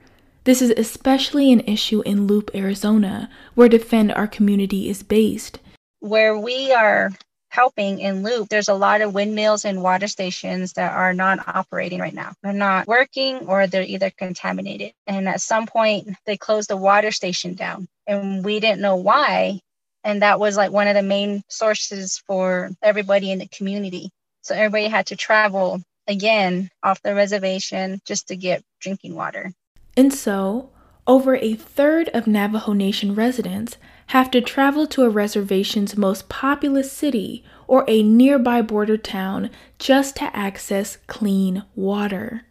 [0.45, 5.59] This is especially an issue in Leupp, Arizona, where Defend Our Community is based.
[6.01, 7.11] Where we are
[7.57, 12.01] helping in Leupp, there's a lot of windmills and water stations that are not operating
[12.01, 12.35] right now.
[12.43, 14.93] They're not working or they're either contaminated.
[15.07, 19.61] And at some point, they closed the water station down, and we didn't know why.
[20.05, 24.11] And that was like one of the main sources for everybody in the community.
[24.43, 29.51] So everybody had to travel again off the reservation just to get drinking water.
[29.97, 30.69] And so,
[31.07, 36.93] over a third of Navajo Nation residents have to travel to a reservation's most populous
[36.93, 42.43] city or a nearby border town just to access clean water.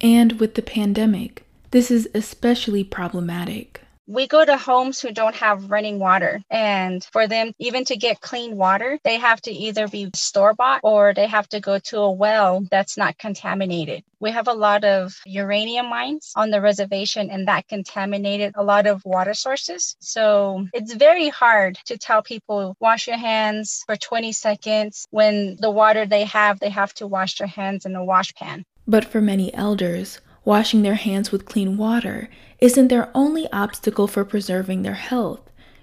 [0.00, 5.70] And with the pandemic, this is especially problematic we go to homes who don't have
[5.70, 6.42] running water.
[6.50, 10.80] And for them even to get clean water they have to either be store bought
[10.82, 14.02] or they have to go to a well that's not contaminated.
[14.20, 18.86] We have a lot of uranium mines on the reservation and that contaminated a lot
[18.86, 19.96] of water sources.
[20.00, 25.06] So it's very hard to tell people wash your hands for 20 seconds.
[25.10, 28.64] When the water they have they have to wash their hands in a wash pan.
[28.86, 32.28] But for many elders washing their hands with clean water
[32.58, 35.40] isn't their only obstacle for preserving their health.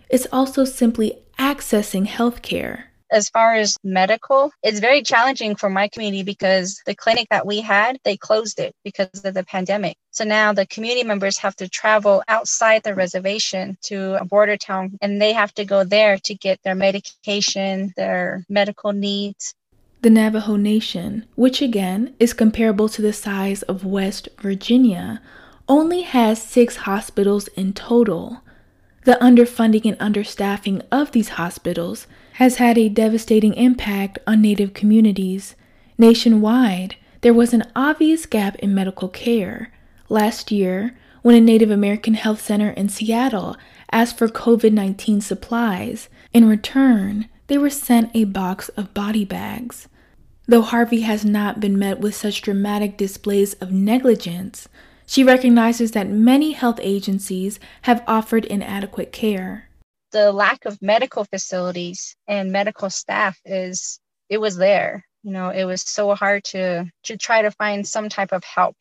[0.09, 2.91] It's also simply accessing health care.
[3.11, 7.59] As far as medical, it's very challenging for my community because the clinic that we
[7.59, 9.97] had, they closed it because of the pandemic.
[10.11, 14.97] So now the community members have to travel outside the reservation to a border town
[15.01, 19.55] and they have to go there to get their medication, their medical needs.
[20.01, 25.21] The Navajo Nation, which again is comparable to the size of West Virginia,
[25.69, 28.41] only has six hospitals in total.
[29.03, 35.55] The underfunding and understaffing of these hospitals has had a devastating impact on Native communities.
[35.99, 39.71] Nationwide, there was an obvious gap in medical care.
[40.09, 43.55] Last year, when a Native American health center in Seattle
[43.91, 49.87] asked for COVID 19 supplies, in return, they were sent a box of body bags.
[50.51, 54.67] Though Harvey has not been met with such dramatic displays of negligence,
[55.05, 59.69] she recognizes that many health agencies have offered inadequate care.
[60.11, 65.05] The lack of medical facilities and medical staff is, it was there.
[65.23, 68.75] You know, it was so hard to, to try to find some type of help.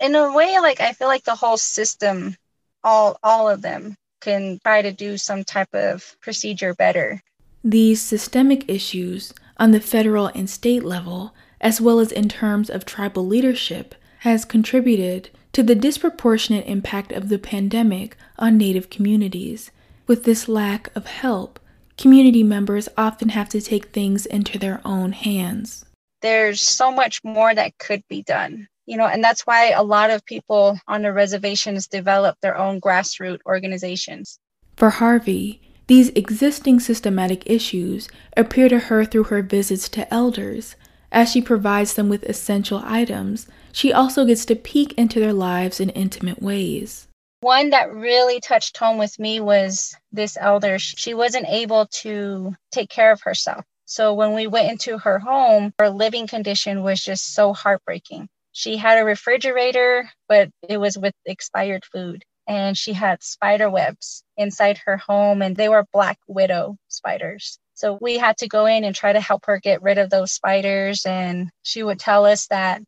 [0.00, 2.34] In a way, like I feel like the whole system,
[2.82, 7.22] all all of them can try to do some type of procedure better.
[7.62, 12.84] These systemic issues on the federal and state level as well as in terms of
[12.84, 19.70] tribal leadership, has contributed to the disproportionate impact of the pandemic on Native communities.
[20.06, 21.60] With this lack of help,
[21.98, 25.84] community members often have to take things into their own hands.
[26.22, 28.68] There's so much more that could be done.
[28.86, 32.80] You know, and that's why a lot of people on the reservations develop their own
[32.80, 34.38] grassroots organizations.
[34.76, 40.76] For Harvey, these existing systematic issues appear to her through her visits to elders.
[41.10, 45.80] As she provides them with essential items, she also gets to peek into their lives
[45.80, 47.08] in intimate ways.
[47.40, 50.78] One that really touched home with me was this elder.
[50.78, 53.64] She wasn't able to take care of herself.
[53.84, 58.28] So when we went into her home, her living condition was just so heartbreaking.
[58.52, 62.24] She had a refrigerator, but it was with expired food.
[62.50, 67.60] And she had spider webs inside her home, and they were black widow spiders.
[67.74, 70.32] So we had to go in and try to help her get rid of those
[70.32, 71.06] spiders.
[71.06, 72.82] And she would tell us that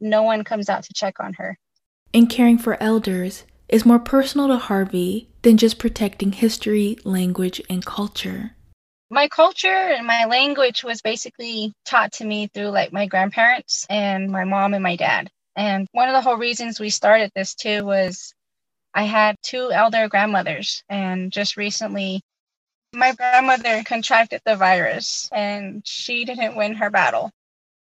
[0.00, 1.58] no one comes out to check on her.
[2.14, 7.84] And caring for elders is more personal to Harvey than just protecting history, language, and
[7.84, 8.52] culture.
[9.10, 14.30] My culture and my language was basically taught to me through like my grandparents and
[14.30, 15.28] my mom and my dad.
[15.56, 18.34] And one of the whole reasons we started this too was
[18.96, 22.22] I had two elder grandmothers, and just recently,
[22.94, 27.30] my grandmother contracted the virus and she didn't win her battle.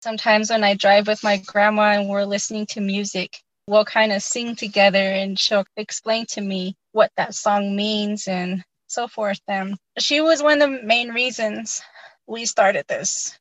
[0.03, 4.21] Sometimes when I drive with my grandma and we're listening to music, we'll kind of
[4.21, 9.41] sing together and she'll explain to me what that song means and so forth.
[9.47, 11.83] And she was one of the main reasons
[12.27, 13.39] we started this.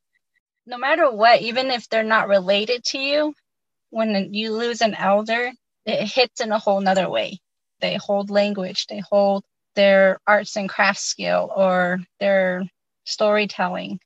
[0.67, 3.33] No matter what, even if they're not related to you,
[3.89, 5.51] when you lose an elder,
[5.87, 7.39] it hits in a whole nother way.
[7.85, 9.43] They hold language, they hold
[9.75, 12.63] their arts and crafts skill or their
[13.03, 13.99] storytelling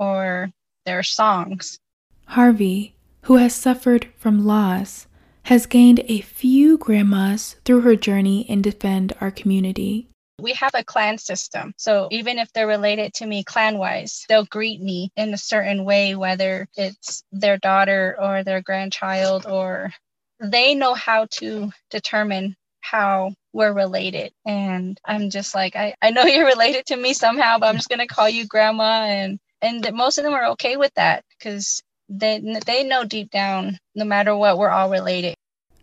[0.00, 0.50] or
[0.84, 1.78] their songs.
[2.24, 5.06] Harvey, who has suffered from loss,
[5.44, 10.08] has gained a few grandmas through her journey in Defend Our Community.
[10.40, 11.72] We have a clan system.
[11.76, 15.84] So even if they're related to me clan wise, they'll greet me in a certain
[15.84, 19.92] way, whether it's their daughter or their grandchild, or
[20.40, 24.32] they know how to determine how we're related.
[24.46, 27.88] And I'm just like, I, I know you're related to me somehow, but I'm just
[27.88, 29.04] going to call you grandma.
[29.04, 33.78] And, and most of them are okay with that because they, they know deep down,
[33.94, 35.34] no matter what, we're all related.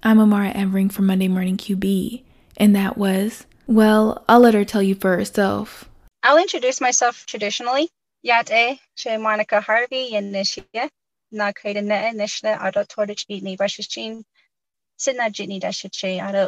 [0.04, 2.24] I'm Amara Evering from Monday Morning QB.
[2.58, 5.89] And that was, well, I'll let her tell you for herself.
[6.24, 7.89] I'll introduce myself traditionally.
[8.24, 10.89] Yate, she Monica Harvey, and Nishia.
[11.32, 14.24] Na kaida ne nishna adot torich eat ni bashichin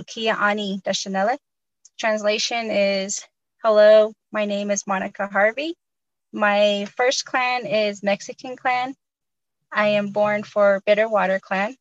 [0.08, 0.82] Kia Ani.
[2.00, 3.26] Translation is
[3.64, 5.76] Hello, my name is Monica Harvey.
[6.34, 8.96] My first clan is Mexican clan.
[9.72, 11.76] I am born for Bitterwater clan.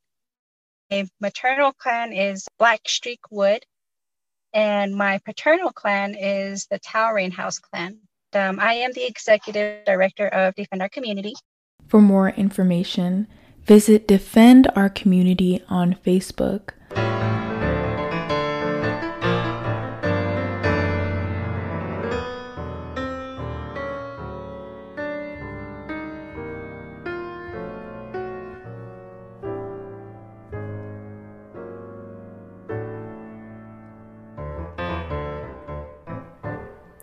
[0.91, 3.65] My maternal clan is Black Streak Wood.
[4.53, 7.99] And my paternal clan is the Towering House clan.
[8.35, 11.35] Um, I am the executive director of Defend Our Community.
[11.87, 13.27] For more information,
[13.69, 16.71] Visit Defend Our Community on Facebook.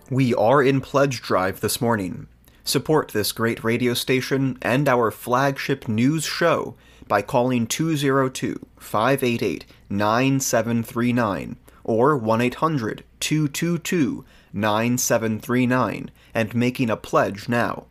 [0.10, 2.28] We are in pledge drive this morning.
[2.68, 6.74] Support this great radio station and our flagship news show
[7.08, 17.86] by calling 202 588 9739 or 1 800 222 9739 and making a pledge now.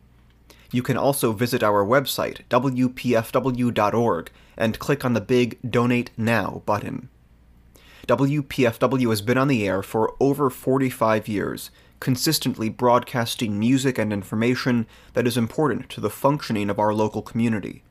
[0.73, 7.07] You can also visit our website, WPFW.org, and click on the big Donate Now button.
[8.07, 11.71] WPFW has been on the air for over 45 years
[12.05, 17.81] consistently broadcasting music and information that is important to the functioning of our local community.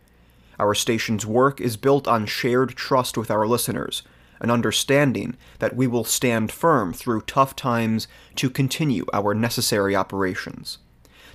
[0.56, 4.04] Our station's work is built on shared trust with our listeners,
[4.38, 8.06] an understanding that we will stand firm through tough times
[8.36, 10.78] to continue our necessary operations.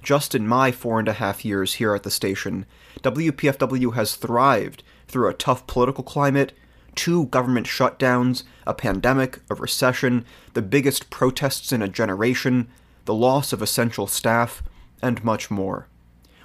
[0.01, 2.65] Just in my four and a half years here at the station,
[3.01, 6.53] WPFW has thrived through a tough political climate,
[6.95, 12.67] two government shutdowns, a pandemic, a recession, the biggest protests in a generation,
[13.05, 14.63] the loss of essential staff,
[15.01, 15.87] and much more.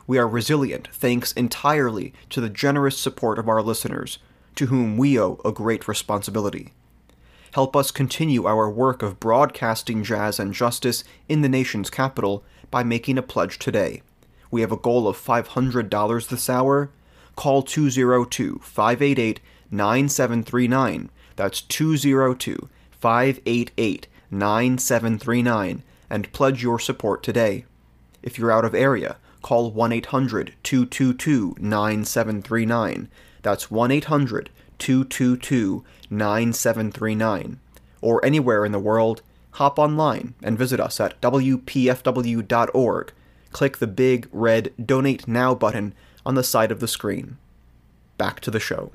[0.06, 4.18] We are resilient thanks entirely to the generous support of our listeners,
[4.56, 6.72] to whom we owe a great responsibility.
[7.52, 12.82] Help us continue our work of broadcasting jazz and justice in the nation's capital by
[12.82, 14.02] making a pledge today.
[14.50, 16.90] We have a goal of $500 this hour.
[17.36, 19.40] Call 202 588
[19.74, 21.10] 9739.
[21.36, 27.64] That's 202 588 9739 and pledge your support today.
[28.22, 33.08] If you're out of area, call 1 800 222 9739.
[33.42, 37.60] That's 1 800 222 9739.
[38.00, 39.22] Or anywhere in the world,
[39.52, 43.12] hop online and visit us at WPFW.org.
[43.52, 45.94] Click the big red Donate Now button
[46.26, 47.38] on the side of the screen.
[48.18, 48.92] Back to the show.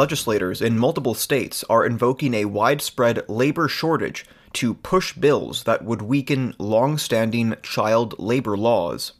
[0.00, 4.24] Legislators in multiple states are invoking a widespread labor shortage
[4.54, 9.12] to push bills that would weaken long standing child labor laws.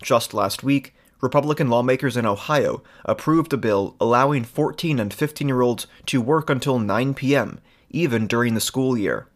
[0.00, 5.60] Just last week, Republican lawmakers in Ohio approved a bill allowing 14 and 15 year
[5.60, 7.58] olds to work until 9 p.m.,
[7.90, 9.26] even during the school year.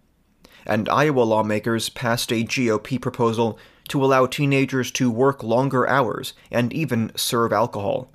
[0.64, 3.58] And Iowa lawmakers passed a GOP proposal
[3.88, 8.08] to allow teenagers to work longer hours and even serve alcohol.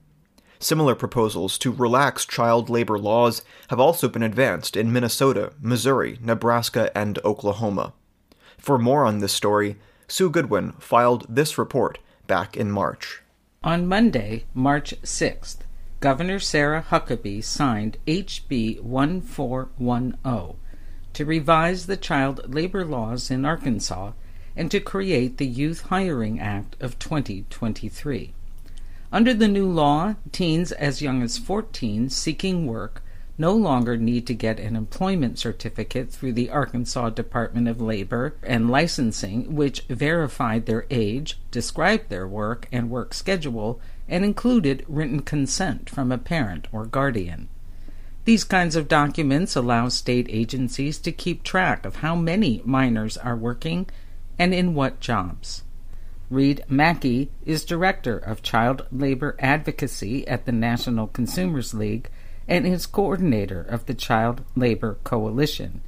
[0.61, 6.95] Similar proposals to relax child labor laws have also been advanced in Minnesota, Missouri, Nebraska,
[6.95, 7.93] and Oklahoma.
[8.59, 11.97] For more on this story, Sue Goodwin filed this report
[12.27, 13.23] back in March.
[13.63, 15.61] On Monday, March 6th,
[15.99, 20.55] Governor Sarah Huckabee signed HB 1410
[21.13, 24.11] to revise the child labor laws in Arkansas
[24.55, 28.35] and to create the Youth Hiring Act of 2023.
[29.13, 33.03] Under the new law, teens as young as 14 seeking work
[33.37, 38.69] no longer need to get an employment certificate through the Arkansas Department of Labor and
[38.69, 45.89] Licensing, which verified their age, described their work and work schedule, and included written consent
[45.89, 47.49] from a parent or guardian.
[48.23, 53.35] These kinds of documents allow state agencies to keep track of how many minors are
[53.35, 53.87] working
[54.37, 55.63] and in what jobs.
[56.31, 62.09] Reid Maki is Director of Child Labor Advocacy at the National Consumers League
[62.47, 65.81] and is coordinator of the Child Labor Coalition.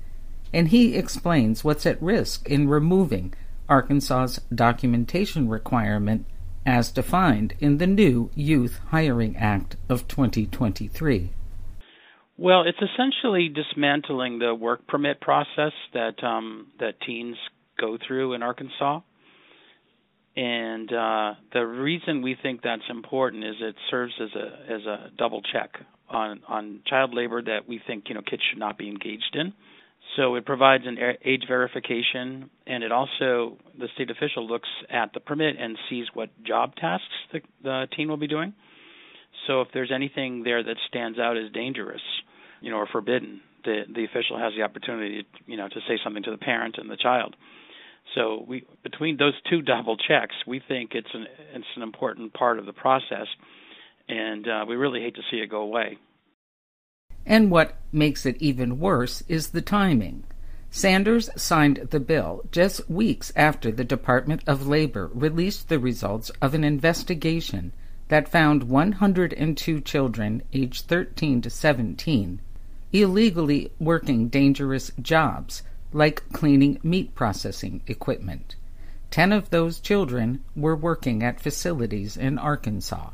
[0.51, 3.33] And he explains what's at risk in removing
[3.69, 6.25] Arkansas's documentation requirement
[6.65, 11.31] as defined in the new Youth Hiring Act of 2023.
[12.37, 17.37] Well, it's essentially dismantling the work permit process that um, that teens
[17.79, 18.99] go through in Arkansas.
[20.35, 25.11] And uh, the reason we think that's important is it serves as a as a
[25.17, 25.71] double check
[26.09, 29.53] on on child labor that we think you know kids should not be engaged in.
[30.17, 35.19] So it provides an age verification, and it also the state official looks at the
[35.19, 38.53] permit and sees what job tasks the, the teen will be doing.
[39.47, 42.01] So if there's anything there that stands out as dangerous,
[42.61, 46.23] you know, or forbidden, the the official has the opportunity, you know, to say something
[46.23, 47.35] to the parent and the child.
[48.15, 52.59] So we between those two double checks, we think it's an it's an important part
[52.59, 53.27] of the process,
[54.07, 55.97] and uh, we really hate to see it go away.
[57.25, 60.25] And what makes it even worse is the timing.
[60.69, 66.53] Sanders signed the bill just weeks after the Department of Labor released the results of
[66.53, 67.71] an investigation
[68.09, 72.41] that found 102 children aged 13 to 17
[72.93, 75.63] illegally working dangerous jobs
[75.93, 78.55] like cleaning meat processing equipment.
[79.11, 83.11] Ten of those children were working at facilities in Arkansas.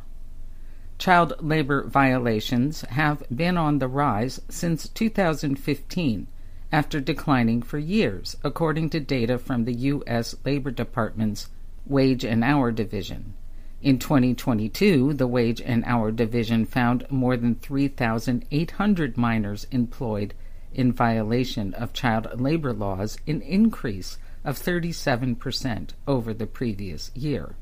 [0.98, 6.28] Child labor violations have been on the rise since 2015
[6.72, 10.36] after declining for years, according to data from the U.S.
[10.46, 11.50] Labor Department's
[11.86, 13.34] Wage and Hour Division.
[13.82, 20.34] In 2022, the Wage and Hour Division found more than 3,800 minors employed
[20.74, 27.56] in violation of child labor laws, an increase of 37% over the previous year.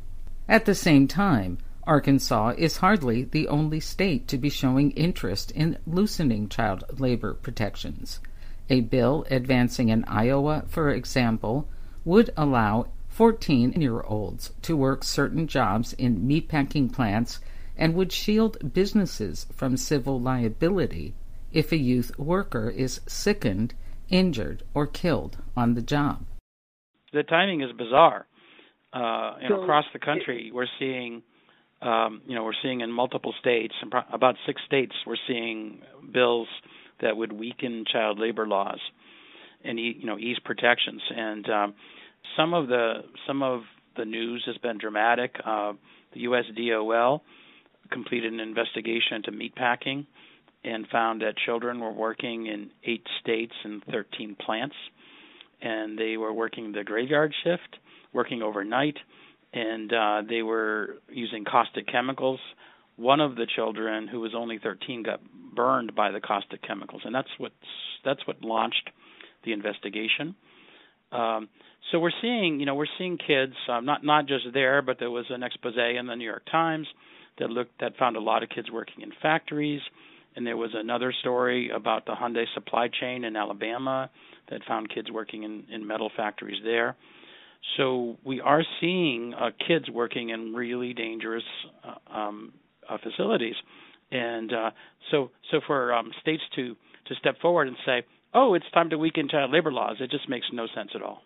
[0.47, 5.77] At the same time, Arkansas is hardly the only state to be showing interest in
[5.87, 8.19] loosening child labor protections.
[8.69, 11.69] A bill advancing in Iowa, for example,
[12.03, 17.39] would allow 14 year olds to work certain jobs in meatpacking plants
[17.77, 21.13] and would shield businesses from civil liability
[21.51, 23.73] if a youth worker is sickened,
[24.09, 26.25] injured, or killed on the job.
[27.13, 28.25] The timing is bizarre.
[28.93, 31.21] Uh, and so, across the country, we're seeing,
[31.81, 33.73] um, you know, we're seeing in multiple states,
[34.11, 35.81] about six states, we're seeing
[36.13, 36.47] bills
[37.01, 38.79] that would weaken child labor laws
[39.63, 41.01] and you know ease protections.
[41.15, 41.73] And um,
[42.35, 43.61] some of the some of
[43.95, 45.35] the news has been dramatic.
[45.45, 45.73] Uh,
[46.13, 47.21] the USDOL
[47.91, 50.05] completed an investigation into meatpacking
[50.67, 54.75] and found that children were working in eight states and 13 plants,
[55.61, 57.77] and they were working the graveyard shift,
[58.13, 58.97] working overnight,
[59.53, 62.39] and uh, they were using caustic chemicals.
[62.97, 65.21] One of the children, who was only 13, got
[65.55, 67.53] burned by the caustic chemicals, and that's what
[68.03, 68.89] that's what launched
[69.45, 70.35] the investigation.
[71.11, 71.47] Um,
[71.91, 75.11] so we're seeing, you know, we're seeing kids uh, not not just there, but there
[75.11, 76.87] was an expose in the New York Times
[77.39, 79.81] that looked that found a lot of kids working in factories,
[80.37, 84.09] and there was another story about the Hyundai supply chain in Alabama
[84.51, 86.95] that found kids working in in metal factories there.
[87.75, 91.43] So we are seeing uh, kids working in really dangerous
[91.83, 92.53] uh, um,
[92.87, 93.55] uh, facilities,
[94.11, 94.71] and uh,
[95.09, 96.75] so so for um, states to
[97.07, 100.29] to step forward and say, "Oh, it's time to weaken child labor laws," it just
[100.29, 101.23] makes no sense at all.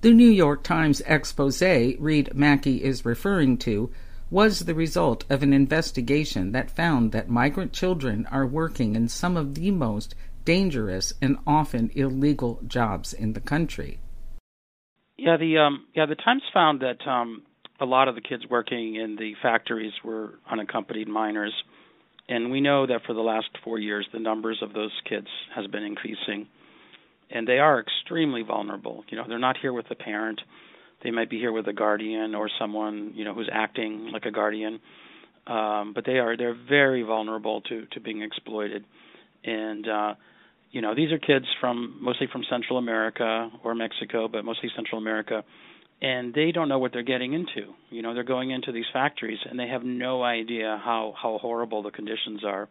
[0.00, 3.90] The New York Times expose Reid Maki is referring to
[4.30, 9.36] was the result of an investigation that found that migrant children are working in some
[9.36, 10.14] of the most
[10.44, 13.98] dangerous and often illegal jobs in the country.
[15.16, 17.42] Yeah, the um, yeah the Times found that um,
[17.80, 21.54] a lot of the kids working in the factories were unaccompanied minors,
[22.28, 25.66] and we know that for the last four years the numbers of those kids has
[25.66, 26.46] been increasing
[27.30, 29.04] and they are extremely vulnerable.
[29.08, 30.40] You know, they're not here with a parent.
[31.02, 34.30] They might be here with a guardian or someone, you know, who's acting like a
[34.30, 34.80] guardian.
[35.46, 38.84] Um, but they are they're very vulnerable to to being exploited.
[39.44, 40.14] And uh
[40.70, 45.00] you know, these are kids from mostly from Central America or Mexico, but mostly Central
[45.00, 45.42] America.
[46.00, 47.72] And they don't know what they're getting into.
[47.90, 51.82] You know, they're going into these factories and they have no idea how how horrible
[51.82, 52.68] the conditions are.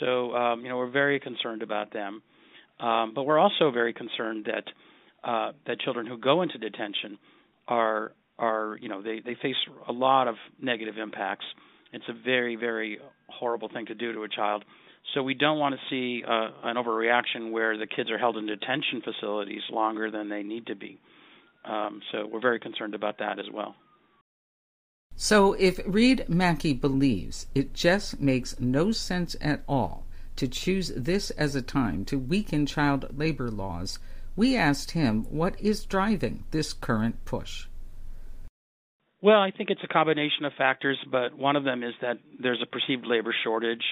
[0.00, 2.22] So, um, you know, we're very concerned about them.
[2.80, 4.64] Um, but we're also very concerned that
[5.26, 7.18] uh, that children who go into detention
[7.68, 9.56] are are you know they they face
[9.88, 11.44] a lot of negative impacts.
[11.92, 12.98] It's a very very
[13.28, 14.64] horrible thing to do to a child.
[15.14, 18.46] So we don't want to see uh, an overreaction where the kids are held in
[18.46, 21.00] detention facilities longer than they need to be.
[21.64, 23.76] Um, so we're very concerned about that as well.
[25.14, 30.06] So if Reid Maki believes it just makes no sense at all
[30.36, 33.98] to choose this as a time to weaken child labor laws,
[34.36, 37.66] we asked him what is driving this current push.
[39.22, 42.62] Well, I think it's a combination of factors, but one of them is that there's
[42.62, 43.82] a perceived labor shortage.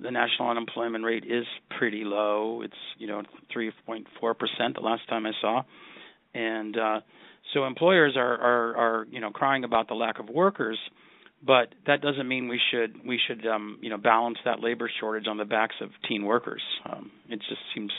[0.00, 1.44] The national unemployment rate is
[1.78, 2.62] pretty low.
[2.64, 3.22] It's, you know,
[3.54, 4.04] 3.4%
[4.74, 5.62] the last time I saw.
[6.34, 7.00] And uh,
[7.52, 10.78] so employers are, are, are, you know, crying about the lack of workers
[11.44, 15.26] but that doesn't mean we should we should um, you know balance that labor shortage
[15.26, 16.62] on the backs of teen workers.
[16.88, 17.90] Um, it just seems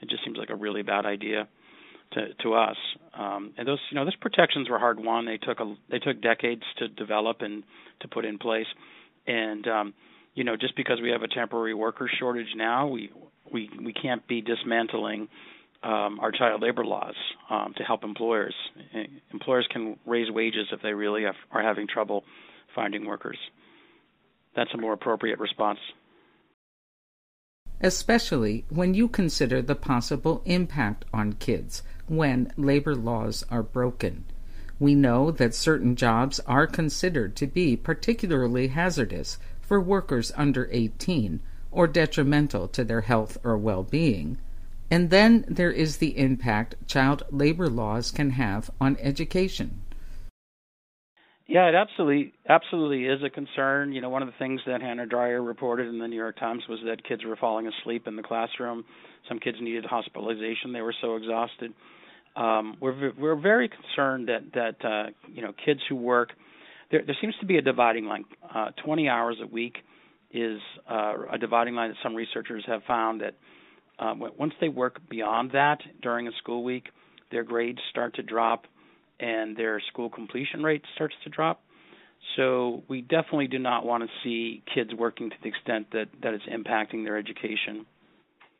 [0.00, 1.48] it just seems like a really bad idea
[2.12, 2.76] to to us.
[3.18, 5.26] Um, and those you know those protections were hard won.
[5.26, 7.64] They took a they took decades to develop and
[8.00, 8.66] to put in place.
[9.26, 9.94] And um,
[10.34, 13.10] you know just because we have a temporary worker shortage now, we
[13.52, 15.28] we we can't be dismantling
[15.82, 17.14] um, our child labor laws
[17.50, 18.54] um, to help employers.
[19.32, 22.24] Employers can raise wages if they really are having trouble
[22.74, 23.38] finding workers.
[24.54, 25.78] That's a more appropriate response.
[27.80, 34.24] Especially when you consider the possible impact on kids when labor laws are broken.
[34.78, 41.40] We know that certain jobs are considered to be particularly hazardous for workers under 18
[41.70, 44.38] or detrimental to their health or well being.
[44.90, 49.82] And then there is the impact child labor laws can have on education.
[51.48, 53.92] Yeah, it absolutely absolutely is a concern.
[53.92, 56.62] You know, one of the things that Hannah Dreier reported in the New York Times
[56.68, 58.84] was that kids were falling asleep in the classroom.
[59.28, 61.72] Some kids needed hospitalization; they were so exhausted.
[62.34, 66.30] Um, we're we're very concerned that that uh, you know kids who work
[66.90, 68.24] there there seems to be a dividing line.
[68.52, 69.76] Uh, 20 hours a week
[70.32, 70.58] is
[70.90, 73.34] uh, a dividing line that some researchers have found that
[74.00, 76.88] uh, once they work beyond that during a school week,
[77.30, 78.64] their grades start to drop
[79.20, 81.62] and their school completion rate starts to drop.
[82.36, 86.34] So we definitely do not want to see kids working to the extent that, that
[86.34, 87.86] it's impacting their education.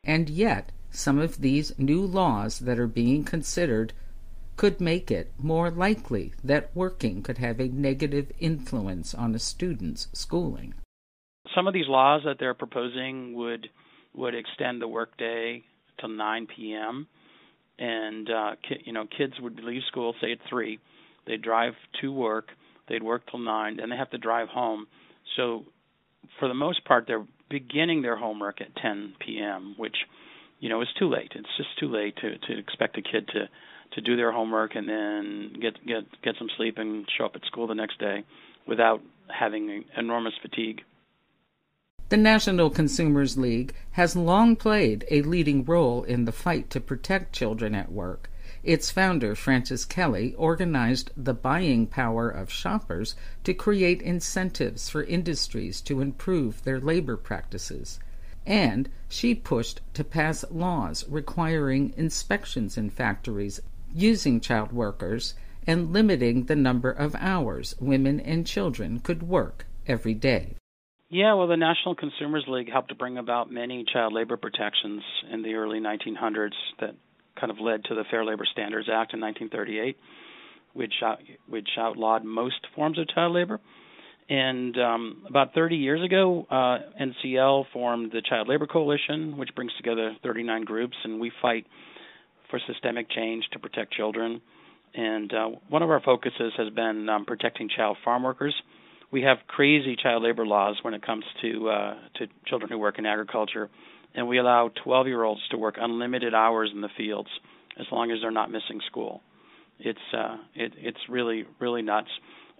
[0.04, 3.92] And yet, some of these new laws that are being considered
[4.56, 10.08] could make it more likely that working could have a negative influence on a student's
[10.12, 10.74] schooling.
[11.54, 13.68] Some of these laws that they're proposing would
[14.14, 15.62] would extend the workday
[15.98, 17.06] to 9 p.m
[17.78, 20.78] and uh, ki- you know kids would leave school say at three,
[21.26, 22.48] they'd drive to work,
[22.88, 24.86] they'd work till nine, then they have to drive home.
[25.36, 25.64] So
[26.38, 29.96] for the most part, they're beginning their homework at 10 p.m., which
[30.58, 31.32] you know is too late.
[31.34, 33.48] It's just too late to to expect a kid to
[33.94, 37.44] to do their homework and then get get get some sleep and show up at
[37.46, 38.24] school the next day
[38.66, 40.82] without having enormous fatigue.
[42.08, 47.32] The National Consumers League has long played a leading role in the fight to protect
[47.32, 48.30] children at work.
[48.62, 55.80] Its founder, Frances Kelley, organized the buying power of shoppers to create incentives for industries
[55.80, 57.98] to improve their labor practices.
[58.46, 63.60] And she pushed to pass laws requiring inspections in factories
[63.92, 65.34] using child workers
[65.66, 70.54] and limiting the number of hours women and children could work every day.
[71.08, 75.02] Yeah, well, the National Consumers League helped to bring about many child labor protections
[75.32, 76.50] in the early 1900s
[76.80, 76.96] that
[77.38, 79.96] kind of led to the Fair Labor Standards Act in 1938,
[80.72, 80.94] which
[81.48, 83.60] which outlawed most forms of child labor.
[84.28, 89.70] And um, about 30 years ago, uh, NCL formed the Child Labor Coalition, which brings
[89.76, 91.66] together 39 groups, and we fight
[92.50, 94.40] for systemic change to protect children.
[94.94, 98.54] And uh, one of our focuses has been um, protecting child farm workers.
[99.12, 102.98] We have crazy child labor laws when it comes to uh, to children who work
[102.98, 103.70] in agriculture,
[104.14, 107.28] and we allow 12-year-olds to work unlimited hours in the fields
[107.78, 109.22] as long as they're not missing school.
[109.78, 112.10] It's uh, it, it's really really nuts,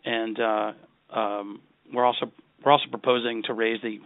[0.04, 0.72] and uh,
[1.12, 1.60] um,
[1.92, 2.30] we're also
[2.64, 3.98] we're also proposing to raise the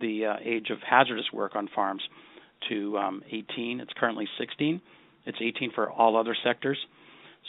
[0.00, 2.02] the uh, age of hazardous work on farms
[2.68, 3.80] to um, 18.
[3.80, 4.80] It's currently 16.
[5.26, 6.78] It's 18 for all other sectors.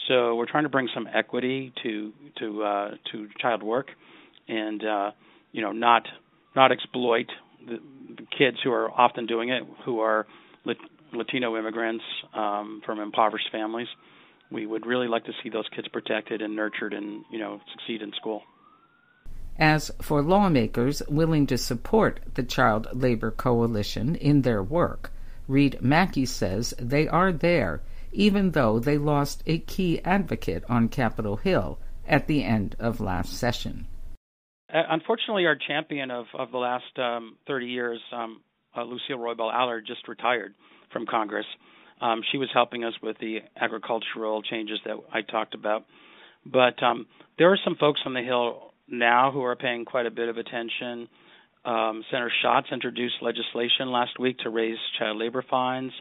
[0.08, 3.88] So we're trying to bring some equity to to uh, to child work,
[4.48, 5.10] and uh,
[5.52, 6.06] you know not
[6.54, 7.26] not exploit
[7.66, 7.78] the,
[8.16, 10.26] the kids who are often doing it, who are
[11.12, 13.88] Latino immigrants um, from impoverished families.
[14.50, 18.02] We would really like to see those kids protected and nurtured, and you know succeed
[18.02, 18.42] in school.
[19.58, 25.12] As for lawmakers willing to support the Child Labor Coalition in their work,
[25.46, 27.80] Reid Maki says they are there,
[28.12, 33.32] even though they lost a key advocate on Capitol Hill at the end of last
[33.32, 33.86] session.
[34.74, 38.40] Uh, unfortunately, our champion of, of the last um, 30 years, um,
[38.76, 40.52] uh, Lucille Roybal Allard, just retired
[40.92, 41.46] from Congress.
[42.00, 45.84] Um, she was helping us with the agricultural changes that I talked about.
[46.44, 47.06] But um,
[47.38, 50.38] there are some folks on the Hill now who are paying quite a bit of
[50.38, 51.08] attention.
[51.64, 55.92] Um, Senator Schatz introduced legislation last week to raise child labor fines,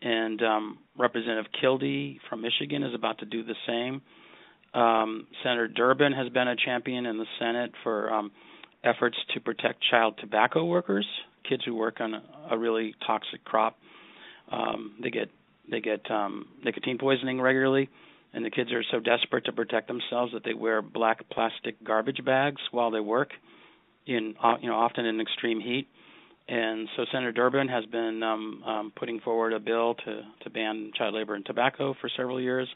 [0.00, 4.00] and um, Representative Kildee from Michigan is about to do the same.
[4.74, 8.32] Um, Senator Durbin has been a champion in the Senate for um,
[8.82, 11.06] efforts to protect child tobacco workers,
[11.48, 13.78] kids who work on a, a really toxic crop.
[14.50, 15.30] Um, they get
[15.70, 17.88] they get um, nicotine poisoning regularly
[18.34, 22.22] and the kids are so desperate to protect themselves that they wear black plastic garbage
[22.24, 23.30] bags while they work
[24.06, 25.88] in uh, you know often in extreme heat
[26.46, 30.90] and so Senator Durbin has been um, um, putting forward a bill to to ban
[30.96, 32.68] child labor and tobacco for several years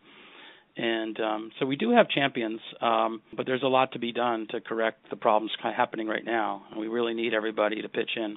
[0.78, 4.46] and um, so we do have champions, um, but there's a lot to be done
[4.50, 6.62] to correct the problems happening right now.
[6.70, 8.36] And we really need everybody to pitch in.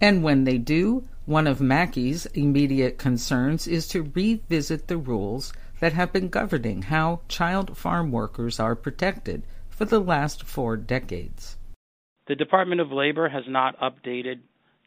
[0.00, 5.92] And when they do, one of Maki's immediate concerns is to revisit the rules that
[5.92, 11.58] have been governing how child farm workers are protected for the last four decades.
[12.28, 14.40] The Department of Labor has not updated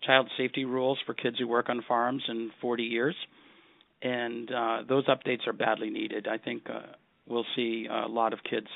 [0.04, 3.16] child safety rules for kids who work on farms in 40 years,
[4.04, 6.28] and uh, those updates are badly needed.
[6.28, 6.93] I think uh,
[7.28, 8.68] we'll see a lot of kids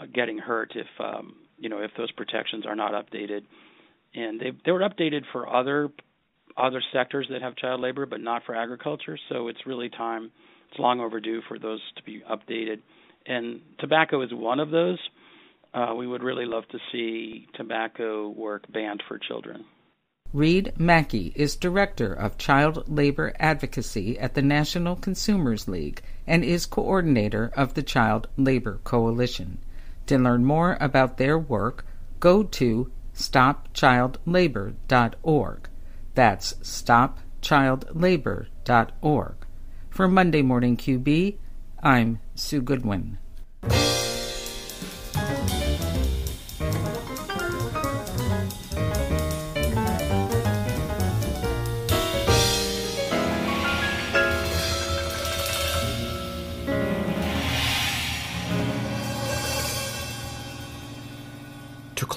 [0.00, 3.42] uh, getting hurt if um, you know if those protections are not updated.
[4.14, 5.90] And they they were updated for other
[6.56, 9.18] other sectors that have child labor, but not for agriculture.
[9.28, 10.32] So it's really time
[10.70, 12.80] it's long overdue for those to be updated.
[13.26, 14.98] And tobacco is one of those.
[15.74, 19.64] Uh, we would really love to see tobacco work banned for children.
[20.32, 26.66] Reid Maki is Director of Child Labor Advocacy at the National Consumers League and is
[26.66, 29.58] coordinator of the Child Labor Coalition.
[30.06, 31.86] To learn more about their work,
[32.20, 35.68] go to stopchildlabor.org.
[36.14, 39.34] That's stopchildlabor.org.
[39.90, 41.36] For Monday Morning QB,
[41.82, 43.16] I'm Sue Goodwin.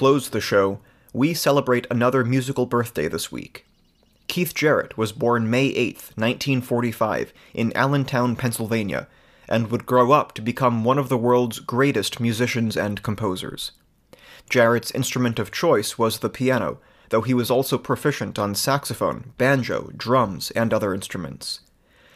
[0.00, 0.78] Close the show,
[1.12, 3.66] we celebrate another musical birthday this week.
[4.28, 9.08] Keith Jarrett was born May 8, 1945, in Allentown, Pennsylvania,
[9.46, 13.72] and would grow up to become one of the world's greatest musicians and composers.
[14.48, 16.78] Jarrett's instrument of choice was the piano,
[17.10, 21.60] though he was also proficient on saxophone, banjo, drums, and other instruments.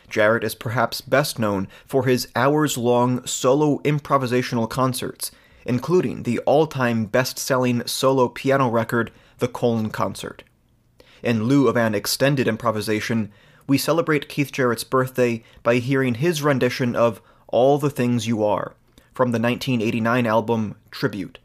[0.08, 5.30] Jarrett is perhaps best known for his hours long solo improvisational concerts,
[5.64, 10.42] including the all time best selling solo piano record, The Köln Concert.
[11.22, 13.32] In lieu of an extended improvisation,
[13.66, 18.74] we celebrate Keith Jarrett's birthday by hearing his rendition of All the Things You Are
[19.14, 21.38] from the 1989 album Tribute.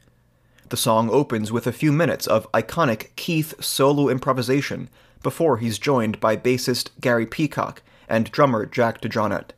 [0.70, 4.90] The song opens with a few minutes of iconic Keith solo improvisation
[5.24, 9.52] before he's joined by bassist Gary Peacock and drummer Jack DeJohnette.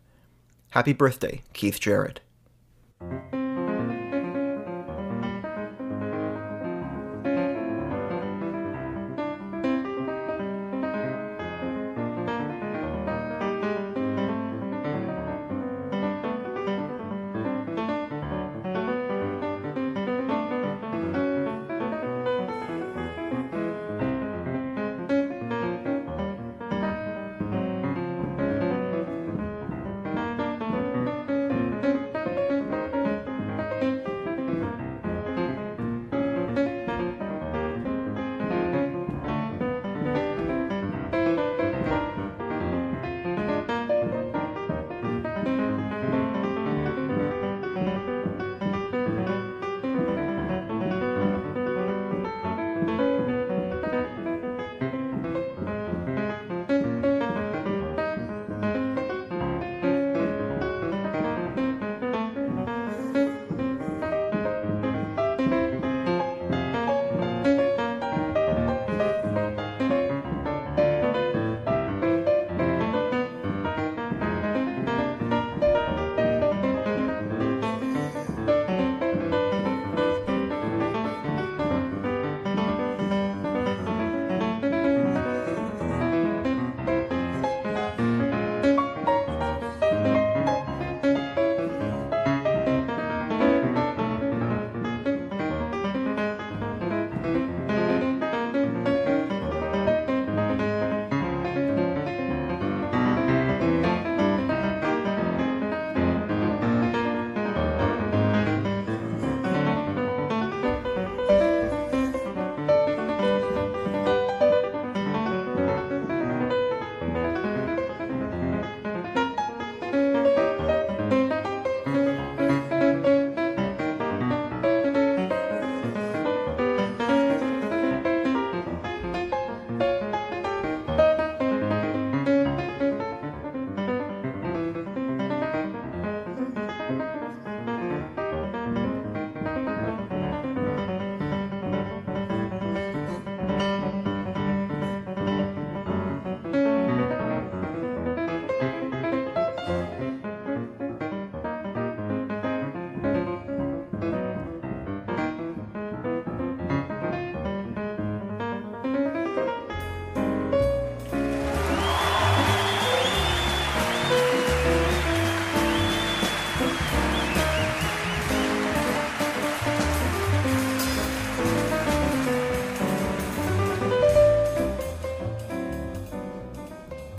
[0.71, 2.21] Happy birthday, Keith Jarrett.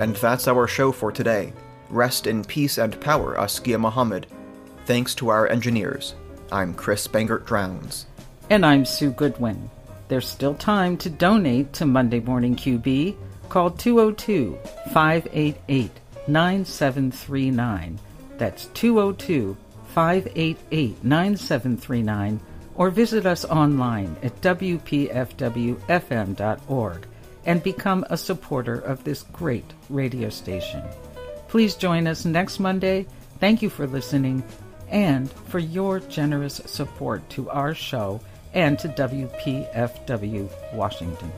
[0.02, 1.52] And that's our show for today.
[1.88, 4.26] Rest in peace and power, Askia Muhammad.
[4.84, 6.16] Thanks to our engineers.
[6.50, 8.06] I'm Chris Bangert Drowns.
[8.50, 9.70] And I'm Sue Goodwin.
[10.08, 13.14] There's still time to donate to Monday Morning QB.
[13.48, 14.58] Call 202
[14.92, 15.92] 588
[16.26, 18.00] 9739.
[18.38, 22.40] That's 202 588 9739.
[22.74, 27.06] Or visit us online at WPFWFM.org
[27.44, 30.82] and become a supporter of this great radio station.
[31.48, 33.06] Please join us next Monday.
[33.40, 34.42] Thank you for listening
[34.88, 38.20] and for your generous support to our show
[38.54, 41.32] and to WPFW Washington.